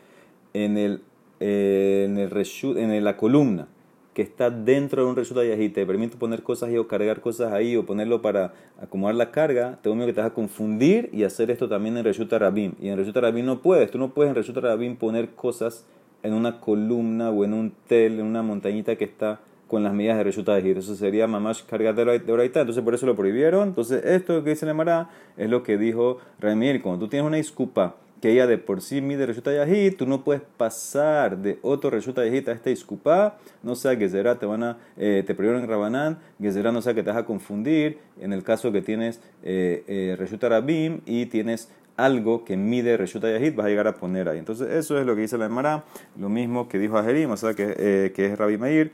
en, 0.54 0.78
el, 0.78 1.02
eh, 1.40 2.06
en, 2.08 2.18
el 2.18 2.32
en 2.78 3.04
la 3.04 3.18
columna 3.18 3.68
que 4.14 4.24
está 4.24 4.50
dentro 4.50 5.04
de 5.04 5.10
un 5.10 5.16
Reshuta 5.16 5.46
Yahid, 5.46 5.72
te 5.72 5.86
permite 5.86 6.18
poner 6.18 6.44
cosas 6.44 6.70
ahí 6.70 6.78
o 6.78 6.88
cargar 6.88 7.22
cosas 7.22 7.54
ahí 7.54 7.76
o 7.78 7.86
ponerlo 7.86 8.22
para 8.22 8.54
acomodar 8.82 9.16
la 9.16 9.32
carga, 9.32 9.80
tengo 9.82 9.96
miedo 9.96 10.08
que 10.08 10.14
te 10.14 10.22
vas 10.22 10.32
a 10.32 10.34
confundir 10.34 11.10
y 11.14 11.24
hacer 11.24 11.52
esto 11.52 11.70
también 11.70 11.96
en 11.96 12.04
Reshuta 12.04 12.38
Rabim. 12.38 12.74
Y 12.82 12.90
en 12.90 12.98
Reshuta 12.98 13.22
Rabim 13.22 13.46
no 13.46 13.62
puedes, 13.62 13.90
tú 13.92 13.98
no 13.98 14.10
puedes 14.10 14.32
en 14.32 14.36
Reshuta 14.36 14.62
Rabim 14.62 14.98
poner 14.98 15.30
cosas 15.30 15.86
en 16.24 16.34
una 16.34 16.60
columna 16.60 17.30
o 17.30 17.46
en 17.46 17.54
un 17.54 17.72
tel, 17.88 18.20
en 18.20 18.26
una 18.26 18.42
montañita 18.42 18.96
que 18.98 19.06
está 19.06 19.40
con 19.70 19.84
las 19.84 19.94
medidas 19.94 20.18
de 20.18 20.24
Reshuta 20.26 20.60
Yahid. 20.60 20.78
Eso 20.78 20.96
sería 20.96 21.28
mamás 21.28 21.64
cargar 21.64 21.96
de 21.96 22.02
oraita, 22.32 22.62
entonces 22.62 22.84
por 22.84 22.94
eso 22.94 23.06
lo 23.06 23.16
prohibieron. 23.16 23.70
Entonces 23.70 24.04
esto 24.04 24.44
que 24.44 24.50
dice 24.50 24.66
la 24.66 24.74
Mara 24.74 25.10
es 25.38 25.50
lo 25.50 25.64
que 25.64 25.78
dijo 25.78 26.18
Ramir, 26.40 26.82
cuando 26.82 27.06
tú 27.06 27.10
tienes 27.10 27.26
una 27.26 27.38
disculpa 27.38 27.96
que 28.22 28.32
ella 28.32 28.48
de 28.48 28.58
por 28.58 28.82
sí 28.82 29.00
mide 29.00 29.26
Reshuta 29.26 29.54
Yahid, 29.54 29.96
tú 29.96 30.06
no 30.06 30.24
puedes 30.24 30.42
pasar 30.58 31.38
de 31.38 31.60
otro 31.62 31.90
Reshuta 31.90 32.26
Yahid 32.26 32.50
a 32.50 32.52
esta 32.52 32.70
Iskupá, 32.70 33.38
no 33.64 33.76
sea 33.76 33.98
que 33.98 34.10
será, 34.10 34.38
te 34.38 34.46
van 34.46 34.64
a, 34.64 34.78
eh, 34.98 35.24
te 35.26 35.36
prohibieron 35.36 35.64
en 35.64 35.70
Rabanán, 35.70 36.18
que 36.42 36.52
será, 36.52 36.72
no 36.72 36.82
sea 36.82 36.94
que 36.94 37.04
te 37.04 37.12
vas 37.12 37.20
a 37.20 37.26
confundir, 37.26 38.00
en 38.20 38.34
el 38.34 38.44
caso 38.44 38.72
que 38.72 38.82
tienes 38.82 39.22
eh, 39.44 39.84
eh, 39.88 40.16
Reshuta 40.18 40.50
Rabim 40.50 41.00
y 41.06 41.28
tienes 41.28 41.72
algo 41.96 42.46
que 42.46 42.58
mide 42.58 42.98
Reshuta 42.98 43.30
Yahid, 43.30 43.56
vas 43.56 43.68
a 43.68 43.70
llegar 43.70 43.88
a 43.88 43.96
poner 43.96 44.30
ahí. 44.30 44.40
Entonces, 44.40 44.70
eso 44.72 44.98
es 45.00 45.06
lo 45.06 45.16
que 45.16 45.22
dice 45.22 45.38
la 45.38 45.46
Emara, 45.46 45.84
lo 46.18 46.30
mismo 46.30 46.68
que 46.68 46.80
dijo 46.80 46.98
Ajerim, 46.98 47.32
o 47.32 47.38
sea, 47.38 47.54
que, 47.54 47.76
eh, 47.78 48.12
que 48.16 48.26
es 48.26 48.38
Rabbi 48.38 48.58
Meir, 48.58 48.92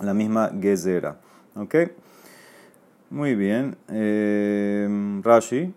la 0.00 0.14
misma 0.14 0.50
Gezera. 0.60 1.16
¿Ok? 1.54 1.74
Muy 3.10 3.34
bien. 3.34 3.76
Rashi. 5.22 5.72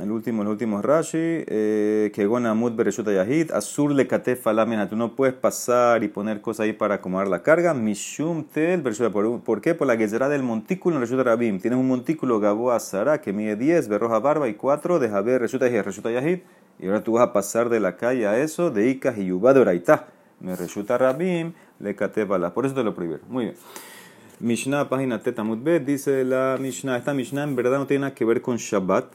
El 0.00 0.12
último, 0.12 0.42
el 0.42 0.48
último 0.48 0.80
Rashi, 0.80 1.18
eh, 1.18 2.10
que 2.14 2.24
gona 2.24 2.54
mud 2.54 2.72
bereshuta 2.72 3.12
yahid, 3.12 3.50
azur 3.50 3.92
le 3.92 4.06
katefa 4.06 4.52
lamina, 4.52 4.88
tú 4.88 4.96
no 4.96 5.14
puedes 5.14 5.34
pasar 5.34 6.02
y 6.02 6.08
poner 6.08 6.40
cosas 6.40 6.64
ahí 6.64 6.72
para 6.72 6.94
acomodar 6.94 7.28
la 7.28 7.42
carga, 7.42 7.74
mishum 7.74 8.44
tel 8.44 8.82
¿por 8.82 9.60
qué? 9.60 9.74
Por 9.74 9.86
la 9.88 9.96
gezerá 9.96 10.30
del 10.30 10.42
montículo 10.42 10.96
en 10.96 11.02
reshuta 11.02 11.24
rabim, 11.24 11.60
tienes 11.60 11.78
un 11.78 11.88
montículo 11.88 12.40
gaboa 12.40 12.80
sara 12.80 13.20
que 13.20 13.34
mide 13.34 13.56
10, 13.56 13.88
berroja 13.88 14.20
barba 14.20 14.48
y 14.48 14.54
4, 14.54 15.00
deja 15.00 15.20
ver 15.20 15.42
reshuta 15.42 15.68
yahid, 15.68 15.82
reshuta 15.82 16.10
yahid, 16.10 16.38
y 16.78 16.86
ahora 16.86 17.02
tú 17.02 17.12
vas 17.12 17.24
a 17.24 17.32
pasar 17.34 17.68
de 17.68 17.80
la 17.80 17.96
calle 17.96 18.26
a 18.26 18.38
eso, 18.38 18.70
de 18.70 18.88
ikas 18.88 19.18
y 19.18 19.26
yubá 19.26 19.52
de 19.52 19.82
me 20.40 20.56
reshuta 20.56 20.96
rabim, 20.96 21.52
le 21.80 21.96
la, 22.38 22.54
por 22.54 22.66
eso 22.66 22.74
te 22.74 22.84
lo 22.84 22.94
prohibieron, 22.94 23.26
muy 23.28 23.44
bien. 23.46 23.56
Mishnah, 24.38 24.88
página 24.88 25.22
Teta 25.22 25.42
Bet, 25.42 25.84
dice 25.84 26.24
la 26.24 26.56
Mishnah, 26.58 26.96
esta 26.96 27.12
Mishnah 27.12 27.42
en 27.42 27.56
verdad 27.56 27.78
no 27.78 27.86
tiene 27.86 28.02
nada 28.02 28.14
que 28.14 28.24
ver 28.24 28.40
con 28.40 28.56
Shabbat, 28.56 29.06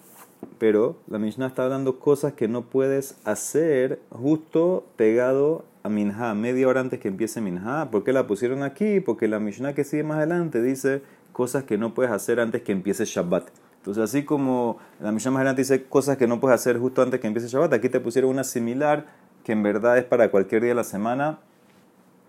pero 0.57 0.97
la 1.07 1.17
Mishnah 1.17 1.47
está 1.47 1.63
hablando 1.63 1.99
cosas 1.99 2.33
que 2.33 2.47
no 2.47 2.63
puedes 2.63 3.17
hacer 3.23 3.99
justo 4.09 4.85
pegado 4.95 5.65
a 5.83 5.89
Minha, 5.89 6.33
media 6.33 6.67
hora 6.67 6.81
antes 6.81 6.99
que 6.99 7.07
empiece 7.07 7.41
Minha. 7.41 7.89
¿Por 7.91 8.03
qué 8.03 8.13
la 8.13 8.27
pusieron 8.27 8.63
aquí? 8.63 8.99
Porque 8.99 9.27
la 9.27 9.39
Mishnah 9.39 9.73
que 9.73 9.83
sigue 9.83 10.03
más 10.03 10.17
adelante 10.17 10.61
dice 10.61 11.01
cosas 11.31 11.63
que 11.63 11.77
no 11.77 11.93
puedes 11.93 12.11
hacer 12.11 12.39
antes 12.39 12.61
que 12.61 12.71
empiece 12.71 13.05
Shabbat. 13.05 13.47
Entonces, 13.77 14.03
así 14.03 14.25
como 14.25 14.77
la 14.99 15.11
Mishnah 15.11 15.31
más 15.31 15.39
adelante 15.41 15.61
dice 15.61 15.83
cosas 15.83 16.17
que 16.17 16.27
no 16.27 16.39
puedes 16.39 16.55
hacer 16.55 16.79
justo 16.79 17.01
antes 17.01 17.19
que 17.19 17.27
empiece 17.27 17.47
Shabbat, 17.47 17.73
aquí 17.73 17.89
te 17.89 17.99
pusieron 17.99 18.31
una 18.31 18.43
similar 18.43 19.05
que 19.43 19.51
en 19.51 19.61
verdad 19.61 19.97
es 19.97 20.05
para 20.05 20.31
cualquier 20.31 20.61
día 20.61 20.69
de 20.69 20.75
la 20.75 20.83
semana 20.83 21.39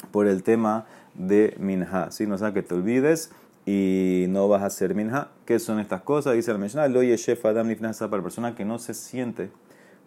por 0.06 0.26
el 0.26 0.42
tema 0.42 0.86
de 1.14 1.54
Minha. 1.58 2.10
¿sí? 2.10 2.26
No 2.26 2.38
sea 2.38 2.52
que 2.52 2.62
te 2.62 2.74
olvides 2.74 3.30
y 3.66 4.26
no 4.28 4.48
vas 4.48 4.62
a 4.62 4.66
hacer 4.66 4.94
minja. 4.94 5.28
¿Qué 5.44 5.58
son 5.58 5.80
estas 5.80 6.02
cosas? 6.02 6.34
Dice 6.34 6.52
el 6.52 6.58
Mishnah, 6.58 6.88
lo 6.88 7.02
chef 7.16 7.44
adam 7.44 7.74
para 7.76 8.16
la 8.16 8.22
persona 8.22 8.54
que 8.54 8.64
no 8.64 8.78
se 8.78 8.94
siente 8.94 9.50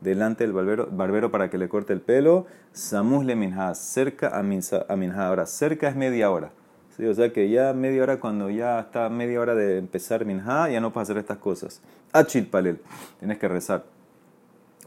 delante 0.02 0.46
del 0.46 0.54
barbero, 0.54 0.88
barbero 0.90 1.30
para 1.30 1.50
que 1.50 1.58
le 1.58 1.68
corte 1.68 1.92
el 1.92 2.00
pelo, 2.00 2.46
samus 2.72 3.26
le 3.26 3.36
minja, 3.36 3.76
cerca 3.76 4.30
a 4.38 4.42
minja. 4.42 5.28
Ahora, 5.28 5.46
cerca 5.46 5.90
es 5.90 5.96
media 5.96 6.32
hora. 6.32 6.52
¿sí? 6.96 7.06
O 7.06 7.14
sea 7.14 7.34
que 7.34 7.50
ya 7.50 7.74
media 7.74 8.04
hora, 8.04 8.20
cuando 8.22 8.50
ya 8.50 8.80
está 8.80 9.10
media 9.10 9.42
hora 9.42 9.56
de 9.56 9.78
empezar 9.78 10.26
minja, 10.26 10.70
ya 10.70 10.80
no 10.80 10.94
puedes 10.94 11.10
hacer 11.10 11.20
estas 11.20 11.38
cosas. 11.38 11.82
Achit 12.14 12.50
palel, 12.50 12.80
tienes 13.20 13.38
que 13.38 13.48
rezar. 13.50 13.84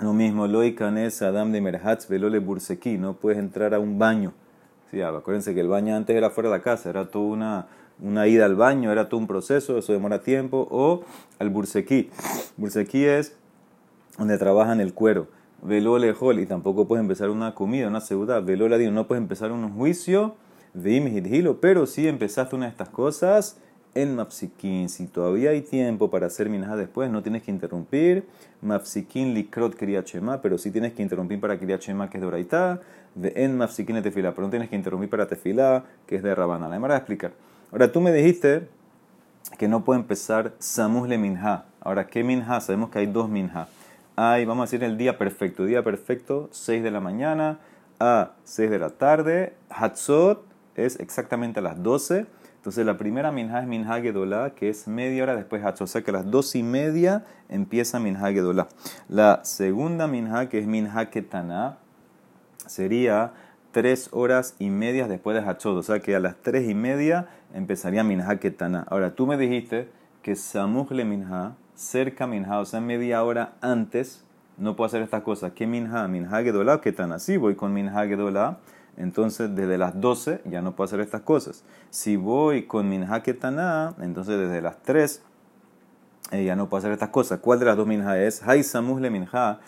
Lo 0.00 0.14
mismo, 0.14 0.46
loy 0.46 0.74
canes 0.74 1.20
adam 1.20 1.52
de 1.52 1.60
merhatz 1.60 2.08
velole 2.08 2.38
burseki, 2.38 2.96
no 2.96 3.14
puedes 3.14 3.38
entrar 3.38 3.74
a 3.74 3.78
un 3.78 3.98
baño. 3.98 4.32
Sí, 4.92 5.02
acuérdense 5.02 5.54
que 5.54 5.60
el 5.60 5.68
baño 5.68 5.96
antes 5.96 6.14
era 6.14 6.30
fuera 6.30 6.50
de 6.50 6.58
la 6.58 6.62
casa, 6.62 6.90
era 6.90 7.08
toda 7.08 7.24
una 7.24 7.66
una 8.02 8.26
ida 8.26 8.44
al 8.44 8.56
baño, 8.56 8.90
era 8.92 9.08
todo 9.08 9.20
un 9.20 9.26
proceso, 9.26 9.78
eso 9.78 9.92
demora 9.92 10.22
tiempo, 10.22 10.66
o 10.70 11.04
al 11.38 11.50
bursequí. 11.50 12.10
Bursequí 12.56 13.04
es 13.04 13.36
donde 14.18 14.38
trabajan 14.38 14.80
el 14.80 14.92
cuero. 14.92 15.28
Veló 15.62 15.98
lejol, 15.98 16.40
y 16.40 16.46
tampoco 16.46 16.88
puedes 16.88 17.02
empezar 17.02 17.30
una 17.30 17.54
comida, 17.54 17.86
una 17.88 18.00
ciudad. 18.00 18.42
Veló 18.42 18.68
la 18.68 18.78
no 18.78 19.06
puedes 19.06 19.22
empezar 19.22 19.52
un 19.52 19.72
juicio, 19.72 20.34
de 20.74 21.58
pero 21.60 21.86
si 21.86 22.08
empezaste 22.08 22.56
una 22.56 22.66
de 22.66 22.70
estas 22.70 22.88
cosas, 22.88 23.60
en 23.94 24.16
Mapsikin, 24.16 24.88
si 24.88 25.06
todavía 25.06 25.50
hay 25.50 25.60
tiempo 25.60 26.10
para 26.10 26.26
hacer 26.26 26.48
minajá 26.48 26.76
después, 26.76 27.10
no 27.10 27.22
tienes 27.22 27.42
que 27.42 27.50
interrumpir. 27.50 28.26
Mapsikin 28.62 29.34
likrot 29.34 29.76
kriachema, 29.76 30.40
pero 30.40 30.56
sí 30.58 30.70
tienes 30.70 30.92
que 30.94 31.02
interrumpir 31.02 31.40
para 31.40 31.58
kriachema, 31.58 32.08
que 32.08 32.16
es 32.18 32.20
de 32.22 32.26
oraitá. 32.26 32.80
De 33.14 33.32
en 33.36 33.58
Mapsikin 33.58 34.02
tefilá, 34.02 34.32
pero 34.32 34.46
no 34.46 34.50
tienes 34.50 34.70
que 34.70 34.76
interrumpir 34.76 35.10
para 35.10 35.26
tefilá, 35.26 35.84
que 36.06 36.16
es 36.16 36.22
de 36.22 36.34
rabana. 36.34 36.68
La 36.68 36.94
a 36.94 36.96
explicar. 36.96 37.32
Ahora 37.70 37.92
tú 37.92 38.00
me 38.00 38.12
dijiste 38.12 38.68
que 39.58 39.68
no 39.68 39.84
puede 39.84 40.00
empezar 40.00 40.52
Samus 40.58 41.08
le 41.08 41.18
Minha. 41.18 41.64
Ahora, 41.80 42.06
¿qué 42.06 42.24
Minha? 42.24 42.60
Sabemos 42.60 42.90
que 42.90 43.00
hay 43.00 43.06
dos 43.06 43.28
Minha. 43.28 43.68
Hay, 44.16 44.44
vamos 44.44 44.62
a 44.62 44.66
decir, 44.66 44.84
el 44.84 44.96
día 44.96 45.18
perfecto. 45.18 45.64
Día 45.64 45.82
perfecto, 45.82 46.48
6 46.52 46.82
de 46.82 46.90
la 46.90 47.00
mañana 47.00 47.58
a 47.98 48.32
6 48.44 48.70
de 48.70 48.78
la 48.78 48.90
tarde. 48.90 49.54
Hatzot 49.70 50.44
es 50.76 50.98
exactamente 51.00 51.60
a 51.60 51.62
las 51.62 51.82
12. 51.82 52.26
Entonces 52.62 52.86
la 52.86 52.96
primera 52.96 53.32
Minha 53.32 53.58
es 53.58 53.66
Minha 53.66 54.00
Gedolá, 54.00 54.50
que 54.50 54.68
es 54.68 54.86
media 54.86 55.24
hora 55.24 55.34
después 55.34 55.60
de 55.60 55.68
Hatzot. 55.68 55.84
O 55.84 55.88
sea 55.88 56.02
que 56.02 56.12
a 56.12 56.14
las 56.14 56.30
2 56.30 56.54
y 56.54 56.62
media 56.62 57.24
empieza 57.48 57.98
Minha 57.98 58.30
Gedolá. 58.32 58.68
La 59.08 59.40
segunda 59.42 60.06
Minha, 60.06 60.48
que 60.48 60.60
es 60.60 60.66
Minha 60.66 61.10
Ketaná, 61.10 61.78
sería 62.66 63.32
tres 63.72 64.10
horas 64.12 64.54
y 64.58 64.70
media 64.70 65.08
después 65.08 65.34
de 65.34 65.42
Hachot. 65.48 65.76
O 65.76 65.82
sea 65.82 66.00
que 66.00 66.14
a 66.14 66.20
las 66.20 66.36
tres 66.36 66.68
y 66.68 66.74
media 66.74 67.26
empezaría 67.52 68.04
Minha 68.04 68.38
Ketana. 68.38 68.86
Ahora, 68.88 69.14
tú 69.14 69.26
me 69.26 69.36
dijiste 69.36 69.88
que 70.22 70.36
Samuj 70.36 70.92
le 70.92 71.04
Minha, 71.04 71.56
cerca 71.74 72.26
Minha, 72.26 72.60
o 72.60 72.64
sea, 72.64 72.80
media 72.80 73.24
hora 73.24 73.54
antes, 73.60 74.22
no 74.56 74.76
puedo 74.76 74.86
hacer 74.86 75.02
estas 75.02 75.22
cosas. 75.22 75.52
¿Qué 75.52 75.66
Minha? 75.66 76.06
Minha 76.06 76.42
Gedolá 76.42 76.76
o 76.76 76.80
Ketana. 76.80 77.18
Sí, 77.18 77.36
voy 77.36 77.56
con 77.56 77.72
Minha 77.72 78.06
Gedolá. 78.06 78.58
Entonces, 78.96 79.54
desde 79.54 79.78
las 79.78 80.00
12 80.00 80.42
ya 80.44 80.62
no 80.62 80.76
puedo 80.76 80.86
hacer 80.86 81.00
estas 81.00 81.22
cosas. 81.22 81.64
Si 81.90 82.16
voy 82.16 82.64
con 82.64 82.88
Minha 82.88 83.22
Ketana, 83.22 83.94
entonces 84.00 84.38
desde 84.38 84.60
las 84.60 84.82
3 84.82 85.22
eh, 86.32 86.44
ya 86.44 86.56
no 86.56 86.68
puedo 86.68 86.78
hacer 86.78 86.92
estas 86.92 87.08
cosas. 87.10 87.40
¿Cuál 87.40 87.58
de 87.58 87.66
las 87.66 87.76
dos 87.76 87.86
Minha 87.86 88.20
es? 88.22 88.46
Hay 88.46 88.62
Samuj 88.62 89.00
le 89.00 89.10
Minha 89.10 89.60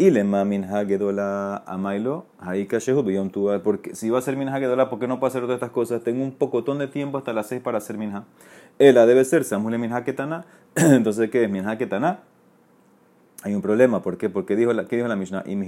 y 0.00 0.10
le 0.10 0.24
ma 0.24 0.46
minha 0.46 0.86
gedola 0.86 1.62
amailo, 1.66 2.24
ahí 2.38 2.66
beyom 3.04 3.30
Porque 3.62 3.94
si 3.94 4.08
va 4.08 4.18
a 4.18 4.22
ser 4.22 4.34
minha 4.34 4.58
gedola, 4.58 4.88
¿por 4.88 4.98
qué 4.98 5.06
no 5.06 5.20
puedo 5.20 5.28
hacer 5.28 5.42
todas 5.42 5.56
estas 5.56 5.72
cosas? 5.72 6.02
Tengo 6.02 6.24
un 6.24 6.32
pocotón 6.32 6.78
de 6.78 6.88
tiempo 6.88 7.18
hasta 7.18 7.34
las 7.34 7.48
6 7.48 7.60
para 7.60 7.76
hacer 7.76 7.98
minha. 7.98 8.24
Ela 8.78 9.04
debe 9.04 9.26
ser 9.26 9.44
samule 9.44 9.76
minha 9.76 10.02
ketana. 10.02 10.46
Entonces, 10.74 11.30
¿qué 11.30 11.44
es 11.44 11.50
minha 11.50 11.76
ketana? 11.76 12.20
Hay 13.42 13.54
un 13.54 13.60
problema. 13.60 14.02
¿Por 14.02 14.16
qué? 14.16 14.30
Porque 14.30 14.56
dijo 14.56 14.72
la, 14.72 14.86
¿qué 14.86 14.96
dijo 14.96 15.08
la 15.08 15.16
Mishnah? 15.16 15.44
En. 15.46 15.64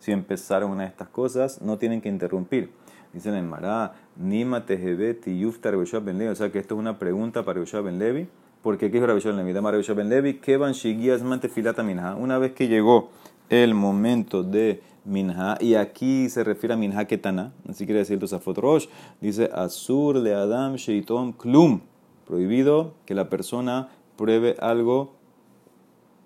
Si 0.00 0.12
empezaron 0.12 0.72
una 0.72 0.82
de 0.82 0.88
estas 0.88 1.08
cosas, 1.08 1.62
no 1.62 1.78
tienen 1.78 2.00
que 2.00 2.08
interrumpir. 2.08 2.70
Dice 3.12 3.30
la 3.30 3.38
Emara, 3.38 3.94
Nima 4.16 4.66
Tejebeti 4.66 5.38
Yuftar 5.38 5.76
Ben 5.76 6.18
Levi. 6.18 6.30
O 6.30 6.34
sea 6.34 6.50
que 6.50 6.58
esto 6.58 6.74
es 6.74 6.80
una 6.80 6.98
pregunta 6.98 7.44
para 7.44 7.60
Yoshua 7.60 7.82
Ben 7.82 7.98
Levi. 7.98 8.26
¿Por 8.62 8.78
qué? 8.78 8.90
¿Qué 8.90 8.94
dijo 8.94 9.06
Rabbi 9.06 9.20
Ben 9.22 9.36
Levi? 9.36 9.52
Dama 9.52 9.70
Rabbi 9.70 9.92
Ben 9.94 10.08
Levi, 10.08 10.34
Kevan 10.34 10.72
Shigias 10.72 11.22
Minha. 11.22 12.14
Una 12.14 12.38
vez 12.38 12.52
que 12.52 12.68
llegó 12.68 13.10
el 13.48 13.74
momento 13.74 14.42
de 14.42 14.82
Minha, 15.04 15.56
y 15.60 15.74
aquí 15.74 16.28
se 16.28 16.44
refiere 16.44 16.74
a 16.74 16.76
Minha 16.76 17.06
Ketana, 17.06 17.52
así 17.68 17.84
quiere 17.84 18.00
decir 18.00 18.18
Tosafot 18.18 18.56
Rosh, 18.58 18.86
dice 19.20 19.50
Asur 19.52 20.16
le 20.16 20.34
Adam 20.34 20.76
Sheitom 20.76 21.32
Klum. 21.32 21.80
Prohibido 22.26 22.94
que 23.06 23.14
la 23.14 23.28
persona 23.28 23.88
pruebe 24.16 24.56
algo 24.60 25.14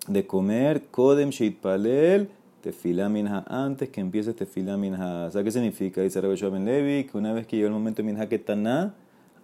de 0.07 0.27
comer, 0.27 0.87
Kodem 0.91 1.31
Sheitpalel 1.31 2.29
tefilá 2.65 3.11
minha 3.11 3.45
antes 3.47 3.91
que 3.91 4.01
empiece 4.01 4.33
tefilá 4.33 4.79
minha. 4.79 5.27
O 5.27 5.31
sea, 5.31 5.45
¿qué 5.45 5.51
significa? 5.51 6.01
Dice 6.01 6.19
Rabbi 6.19 6.41
Ben 6.51 6.65
Levi 6.65 7.05
que 7.05 7.19
una 7.19 7.35
vez 7.35 7.47
que 7.47 7.57
llegó 7.57 7.69
el 7.69 7.75
momento 7.75 8.03
de 8.03 8.11
minha 8.11 8.27
ketaná, 8.27 8.95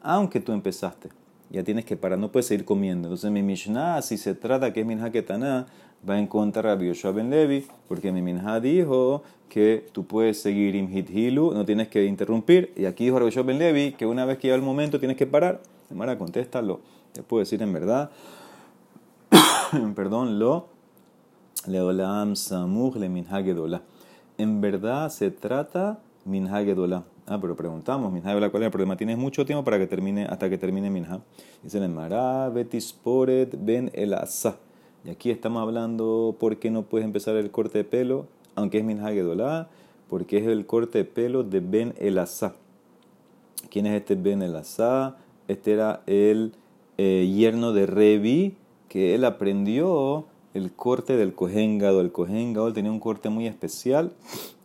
aunque 0.02 0.40
tú 0.40 0.52
empezaste, 0.52 1.10
ya 1.50 1.62
tienes 1.62 1.84
que 1.84 1.98
parar, 1.98 2.18
no 2.18 2.32
puedes 2.32 2.46
seguir 2.46 2.64
comiendo. 2.64 3.08
Entonces 3.08 3.30
mi 3.30 3.42
Mishnah, 3.42 4.00
si 4.00 4.16
se 4.16 4.34
trata 4.34 4.72
que 4.72 4.80
es 4.80 4.86
minha 4.86 5.10
ketaná, 5.10 5.66
va 6.08 6.18
en 6.18 6.26
contra 6.26 6.74
de 6.76 6.94
Rabbi 6.94 7.14
Ben 7.14 7.28
Levi, 7.28 7.66
porque 7.88 8.10
mi 8.10 8.22
minha 8.22 8.58
dijo 8.58 9.22
que 9.50 9.86
tú 9.92 10.06
puedes 10.06 10.40
seguir 10.40 10.74
imhit 10.74 11.10
hilu, 11.10 11.52
no 11.52 11.66
tienes 11.66 11.88
que 11.88 12.06
interrumpir. 12.06 12.72
Y 12.74 12.86
aquí 12.86 13.04
dijo 13.04 13.18
Rabbi 13.18 13.42
Ben 13.42 13.58
Levi 13.58 13.92
que 13.92 14.06
una 14.06 14.24
vez 14.24 14.38
que 14.38 14.48
llega 14.48 14.56
el 14.56 14.62
momento 14.62 14.98
tienes 14.98 15.18
que 15.18 15.26
parar. 15.26 15.60
Mara, 15.90 16.16
contéstalo. 16.16 16.80
Te 17.12 17.22
puedo 17.22 17.40
decir 17.40 17.60
en 17.60 17.72
verdad, 17.74 18.10
perdón, 19.94 20.38
lo 20.38 20.69
Leolam 21.66 22.36
Samuch 22.36 22.96
le 22.96 23.08
Minhagedola. 23.08 23.82
En 24.38 24.60
verdad 24.60 25.10
se 25.10 25.30
trata 25.30 26.00
Minhagedola. 26.24 27.04
Ah, 27.26 27.38
pero 27.40 27.54
preguntamos, 27.54 28.10
Minhagedola, 28.12 28.50
¿cuál 28.50 28.62
es 28.62 28.66
el 28.66 28.72
problema? 28.72 28.96
Tienes 28.96 29.18
mucho 29.18 29.44
tiempo 29.44 29.62
para 29.62 29.78
que 29.78 29.86
termine, 29.86 30.24
hasta 30.24 30.48
que 30.48 30.58
termine 30.58 30.90
Minha. 30.90 31.20
Dice 31.62 31.78
el 31.78 31.88
Mará, 31.90 32.48
Betisporet 32.48 33.56
Ben 33.58 33.90
El 33.92 34.14
Asa. 34.14 34.56
Y 35.04 35.10
aquí 35.10 35.30
estamos 35.30 35.62
hablando 35.62 36.36
por 36.40 36.58
qué 36.58 36.70
no 36.70 36.82
puedes 36.82 37.04
empezar 37.04 37.36
el 37.36 37.50
corte 37.50 37.78
de 37.78 37.84
pelo, 37.84 38.26
aunque 38.54 38.78
es 38.78 38.84
Minhagedola, 38.84 39.68
porque 40.08 40.38
es 40.38 40.46
el 40.46 40.66
corte 40.66 40.98
de 40.98 41.04
pelo 41.04 41.42
de 41.44 41.60
Ben 41.60 41.94
El 41.98 42.18
Asa. 42.18 42.54
¿Quién 43.70 43.86
es 43.86 44.00
este 44.00 44.14
Ben 44.14 44.42
El 44.42 44.56
Asa? 44.56 45.16
Este 45.46 45.72
era 45.72 46.02
el 46.06 46.52
eh, 46.96 47.30
yerno 47.34 47.72
de 47.72 47.86
Revi, 47.86 48.56
que 48.88 49.14
él 49.14 49.24
aprendió 49.24 50.26
el 50.54 50.73
corte 50.73 51.16
del 51.16 51.35
Kohen 51.35 51.80
El 51.80 52.12
Kohen 52.12 52.54
tenía 52.75 52.90
un 52.90 53.00
corte 53.00 53.28
muy 53.28 53.47
especial 53.47 54.12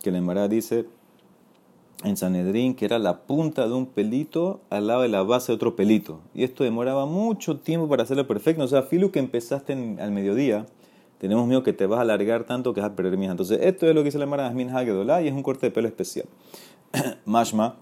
que 0.02 0.10
el 0.10 0.16
Emara 0.16 0.48
dice 0.48 0.86
en 2.04 2.16
Sanedrín 2.16 2.74
que 2.74 2.84
era 2.84 2.98
la 2.98 3.22
punta 3.22 3.66
de 3.66 3.74
un 3.74 3.86
pelito 3.86 4.60
al 4.70 4.88
lado 4.88 5.02
de 5.02 5.08
la 5.08 5.22
base 5.22 5.52
de 5.52 5.56
otro 5.56 5.76
pelito. 5.76 6.20
Y 6.34 6.44
esto 6.44 6.64
demoraba 6.64 7.06
mucho 7.06 7.58
tiempo 7.58 7.88
para 7.88 8.02
hacerlo 8.02 8.26
perfecto. 8.26 8.62
O 8.62 8.68
sea, 8.68 8.82
filu 8.82 9.10
que 9.10 9.18
empezaste 9.18 9.72
al 9.72 10.10
mediodía, 10.10 10.66
tenemos 11.18 11.46
miedo 11.46 11.62
que 11.62 11.72
te 11.72 11.86
vas 11.86 11.98
a 11.98 12.02
alargar 12.02 12.44
tanto 12.44 12.74
que 12.74 12.80
vas 12.80 12.90
a 12.90 12.96
perder 12.96 13.16
mija. 13.16 13.32
Entonces, 13.32 13.60
esto 13.62 13.86
es 13.86 13.94
lo 13.94 14.02
que 14.02 14.06
dice 14.06 14.18
la 14.18 14.24
Emara 14.24 14.46
Asmin 14.46 14.70
Hagedolá 14.70 15.22
y 15.22 15.28
es 15.28 15.34
un 15.34 15.42
corte 15.42 15.66
de 15.66 15.70
pelo 15.70 15.88
especial. 15.88 16.26
Mashma, 17.24 17.76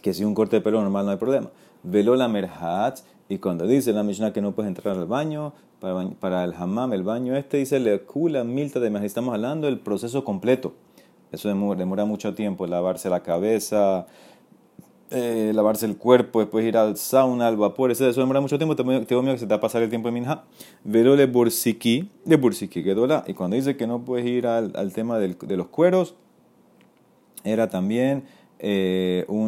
que 0.00 0.14
si 0.14 0.24
un 0.24 0.34
corte 0.34 0.56
de 0.56 0.62
pelo 0.62 0.80
normal 0.80 1.04
no 1.04 1.12
hay 1.12 1.18
problema. 1.18 1.50
Veló 1.82 2.16
la 2.16 2.28
merhat, 2.28 3.00
y 3.32 3.38
cuando 3.38 3.66
dice 3.66 3.94
la 3.94 4.02
Mishnah 4.02 4.34
que 4.34 4.42
no 4.42 4.52
puedes 4.52 4.68
entrar 4.68 4.94
al 4.94 5.06
baño, 5.06 5.54
para, 5.80 6.44
el 6.44 6.52
hammam, 6.52 6.92
el 6.92 7.02
baño 7.02 7.34
este, 7.34 7.56
dice 7.56 7.80
le 7.80 8.02
cula 8.02 8.44
milta 8.44 8.78
de. 8.78 9.06
Estamos 9.06 9.32
hablando 9.32 9.68
del 9.68 9.78
proceso 9.78 10.22
completo. 10.22 10.74
Eso 11.32 11.48
demora, 11.48 12.04
mucho 12.04 12.34
tiempo, 12.34 12.66
lavarse 12.66 13.08
la 13.08 13.22
cabeza, 13.22 14.06
eh, 15.10 15.50
lavarse 15.54 15.86
el 15.86 15.96
cuerpo, 15.96 16.40
después 16.40 16.62
ir 16.66 16.76
al 16.76 16.98
sauna, 16.98 17.48
al 17.48 17.56
vapor, 17.56 17.90
eso, 17.90 18.12
demora 18.12 18.42
mucho 18.42 18.58
tiempo, 18.58 18.76
tengo 18.76 19.22
miedo 19.22 19.34
que 19.34 19.38
se 19.38 19.46
te 19.46 19.50
va 19.50 19.56
a 19.56 19.60
pasar 19.60 19.82
el 19.82 19.88
tiempo 19.88 20.08
de 20.08 20.12
minja. 20.12 20.44
Velo 20.84 21.16
le 21.16 21.24
bursiki, 21.24 22.10
de 22.26 22.36
bursiki, 22.36 22.84
que 22.84 22.94
dola. 22.94 23.24
Y 23.26 23.32
cuando 23.32 23.56
dice 23.56 23.78
que 23.78 23.86
no 23.86 24.04
puedes 24.04 24.26
ir 24.26 24.46
al, 24.46 24.92
tema 24.92 25.18
de 25.18 25.56
los 25.56 25.68
cueros, 25.68 26.16
era 27.44 27.70
también 27.70 28.24
eh, 28.64 29.24
un 29.26 29.41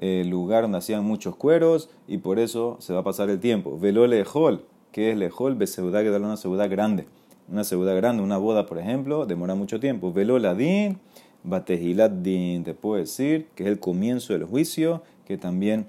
eh, 0.00 0.24
lugar 0.26 0.62
donde 0.62 0.78
hacían 0.78 1.04
muchos 1.04 1.36
cueros 1.36 1.90
y 2.08 2.18
por 2.18 2.38
eso 2.38 2.76
se 2.80 2.92
va 2.92 3.00
a 3.00 3.04
pasar 3.04 3.28
el 3.28 3.38
tiempo. 3.38 3.78
Velo 3.78 4.06
lejol, 4.06 4.64
que 4.92 5.10
es 5.10 5.16
lejol, 5.16 5.54
beseudá, 5.54 6.02
que 6.02 6.10
da 6.10 6.18
una 6.18 6.38
seudá 6.38 6.66
grande. 6.68 7.06
Una 7.50 7.64
seudá 7.64 7.92
grande, 7.94 8.22
una 8.22 8.38
boda, 8.38 8.66
por 8.66 8.78
ejemplo, 8.78 9.26
demora 9.26 9.54
mucho 9.54 9.78
tiempo. 9.78 10.12
Velo 10.12 10.38
ladín, 10.38 10.98
batejilat 11.44 12.12
din, 12.12 12.64
te 12.64 12.72
puedo 12.74 12.96
decir 12.96 13.48
que 13.54 13.64
es 13.64 13.68
el 13.68 13.78
comienzo 13.78 14.32
del 14.32 14.44
juicio, 14.44 15.02
que 15.26 15.36
también 15.36 15.86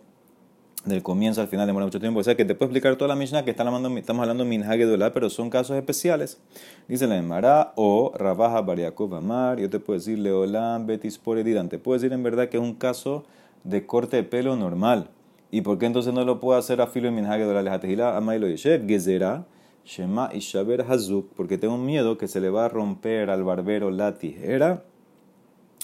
del 0.86 1.04
comienzo 1.04 1.42
al 1.42 1.48
final 1.48 1.68
demora 1.68 1.86
mucho 1.86 2.00
tiempo. 2.00 2.20
O 2.20 2.24
sea 2.24 2.36
que 2.36 2.44
te 2.44 2.56
puedo 2.56 2.68
explicar 2.68 2.96
toda 2.98 3.08
la 3.08 3.16
Mishnah 3.16 3.46
que 3.46 3.52
está 3.52 3.64
hablando, 3.64 3.96
estamos 3.98 4.28
hablando 4.28 4.44
de 4.44 5.12
pero 5.14 5.30
son 5.30 5.50
casos 5.50 5.78
especiales. 5.78 6.40
Dice 6.88 7.08
la 7.08 7.18
Emara 7.18 7.74
o 7.76 8.12
Rabaja 8.16 8.62
Bariakov 8.62 9.16
Amar, 9.16 9.60
yo 9.60 9.70
te 9.70 9.80
puedo 9.80 10.00
decir 10.00 10.20
Leolam 10.20 10.86
Betis 10.86 11.18
Poredidan. 11.18 11.70
Te 11.70 11.78
puedo 11.78 11.98
decir 11.98 12.12
en 12.12 12.24
verdad 12.24 12.50
que 12.50 12.58
es 12.58 12.64
un 12.64 12.74
caso 12.74 13.24
de 13.64 13.86
corte 13.86 14.18
de 14.18 14.24
pelo 14.24 14.56
normal. 14.56 15.10
¿Y 15.52 15.62
por 15.62 15.78
qué 15.78 15.86
entonces 15.86 16.14
no 16.14 16.24
lo 16.24 16.40
puedo 16.40 16.58
hacer 16.58 16.82
a 16.82 16.88
filo 16.88 17.10
en 17.10 17.16
minhage 17.16 17.46
de 17.46 17.54
la 17.54 17.62
lejatejila? 17.62 18.16
Amailo 18.16 18.48
yeshev, 18.48 18.88
gezerá, 18.88 19.46
shema 19.86 20.30
y 20.34 20.40
shaber 20.40 20.82
hazuk, 20.82 21.34
porque 21.36 21.58
tengo 21.58 21.78
miedo 21.78 22.18
que 22.18 22.28
se 22.28 22.40
le 22.40 22.50
va 22.50 22.66
a 22.66 22.70
romper 22.70 23.30
al 23.30 23.44
barbero 23.44 23.92
la 23.92 24.18
tijera 24.18 24.84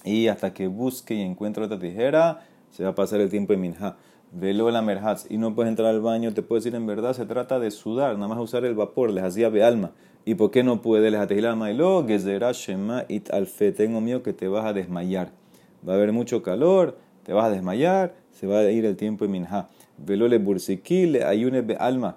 y 0.04 0.28
hasta 0.28 0.54
que 0.54 0.68
busque 0.68 1.16
y 1.16 1.22
encuentre 1.22 1.66
otra 1.66 1.80
tijera, 1.80 2.46
se 2.70 2.84
va 2.84 2.92
a 2.92 2.96
pasar 2.96 3.20
el 3.20 3.30
tiempo 3.30 3.54
en 3.54 3.62
minha. 3.62 3.98
Velo 4.32 4.70
la 4.72 4.82
merhatz 4.82 5.26
y 5.30 5.38
no 5.38 5.56
puedes 5.56 5.70
entrar 5.70 5.90
al 5.90 6.02
baño, 6.02 6.34
te 6.34 6.42
puedo 6.42 6.60
decir 6.60 6.76
en 6.76 6.86
verdad, 6.86 7.14
se 7.14 7.26
trata 7.26 7.60
de 7.60 7.72
sudar, 7.72 8.16
nada 8.16 8.28
más 8.28 8.40
usar 8.40 8.66
el 8.66 8.76
vapor, 8.76 9.12
les 9.12 9.24
hacía 9.24 9.50
be 9.50 9.64
alma. 9.64 9.92
¿Y 10.26 10.36
por 10.36 10.52
qué 10.52 10.64
no 10.64 10.82
puede? 10.82 11.10
Les 11.12 11.20
atejila 11.20 11.52
amailo, 11.52 12.06
gezerá, 12.06 12.52
shema 12.52 13.06
it 13.08 13.32
alfe, 13.32 13.72
tengo 13.72 14.02
miedo 14.02 14.24
que 14.24 14.34
te 14.34 14.48
vas 14.48 14.66
a 14.66 14.74
desmayar. 14.74 15.32
Va 15.88 15.94
a 15.94 15.96
haber 15.96 16.12
mucho 16.12 16.44
calor, 16.44 16.98
te 17.28 17.34
vas 17.34 17.48
a 17.48 17.50
desmayar, 17.50 18.16
se 18.32 18.48
va 18.48 18.60
a 18.60 18.72
ir 18.72 18.86
el 18.86 18.96
tiempo 18.96 19.26
en 19.26 19.32
Minha. 19.32 19.68
Velole 19.98 20.38
bursiquil, 20.38 21.22
ayune 21.24 21.76
alma. 21.78 22.16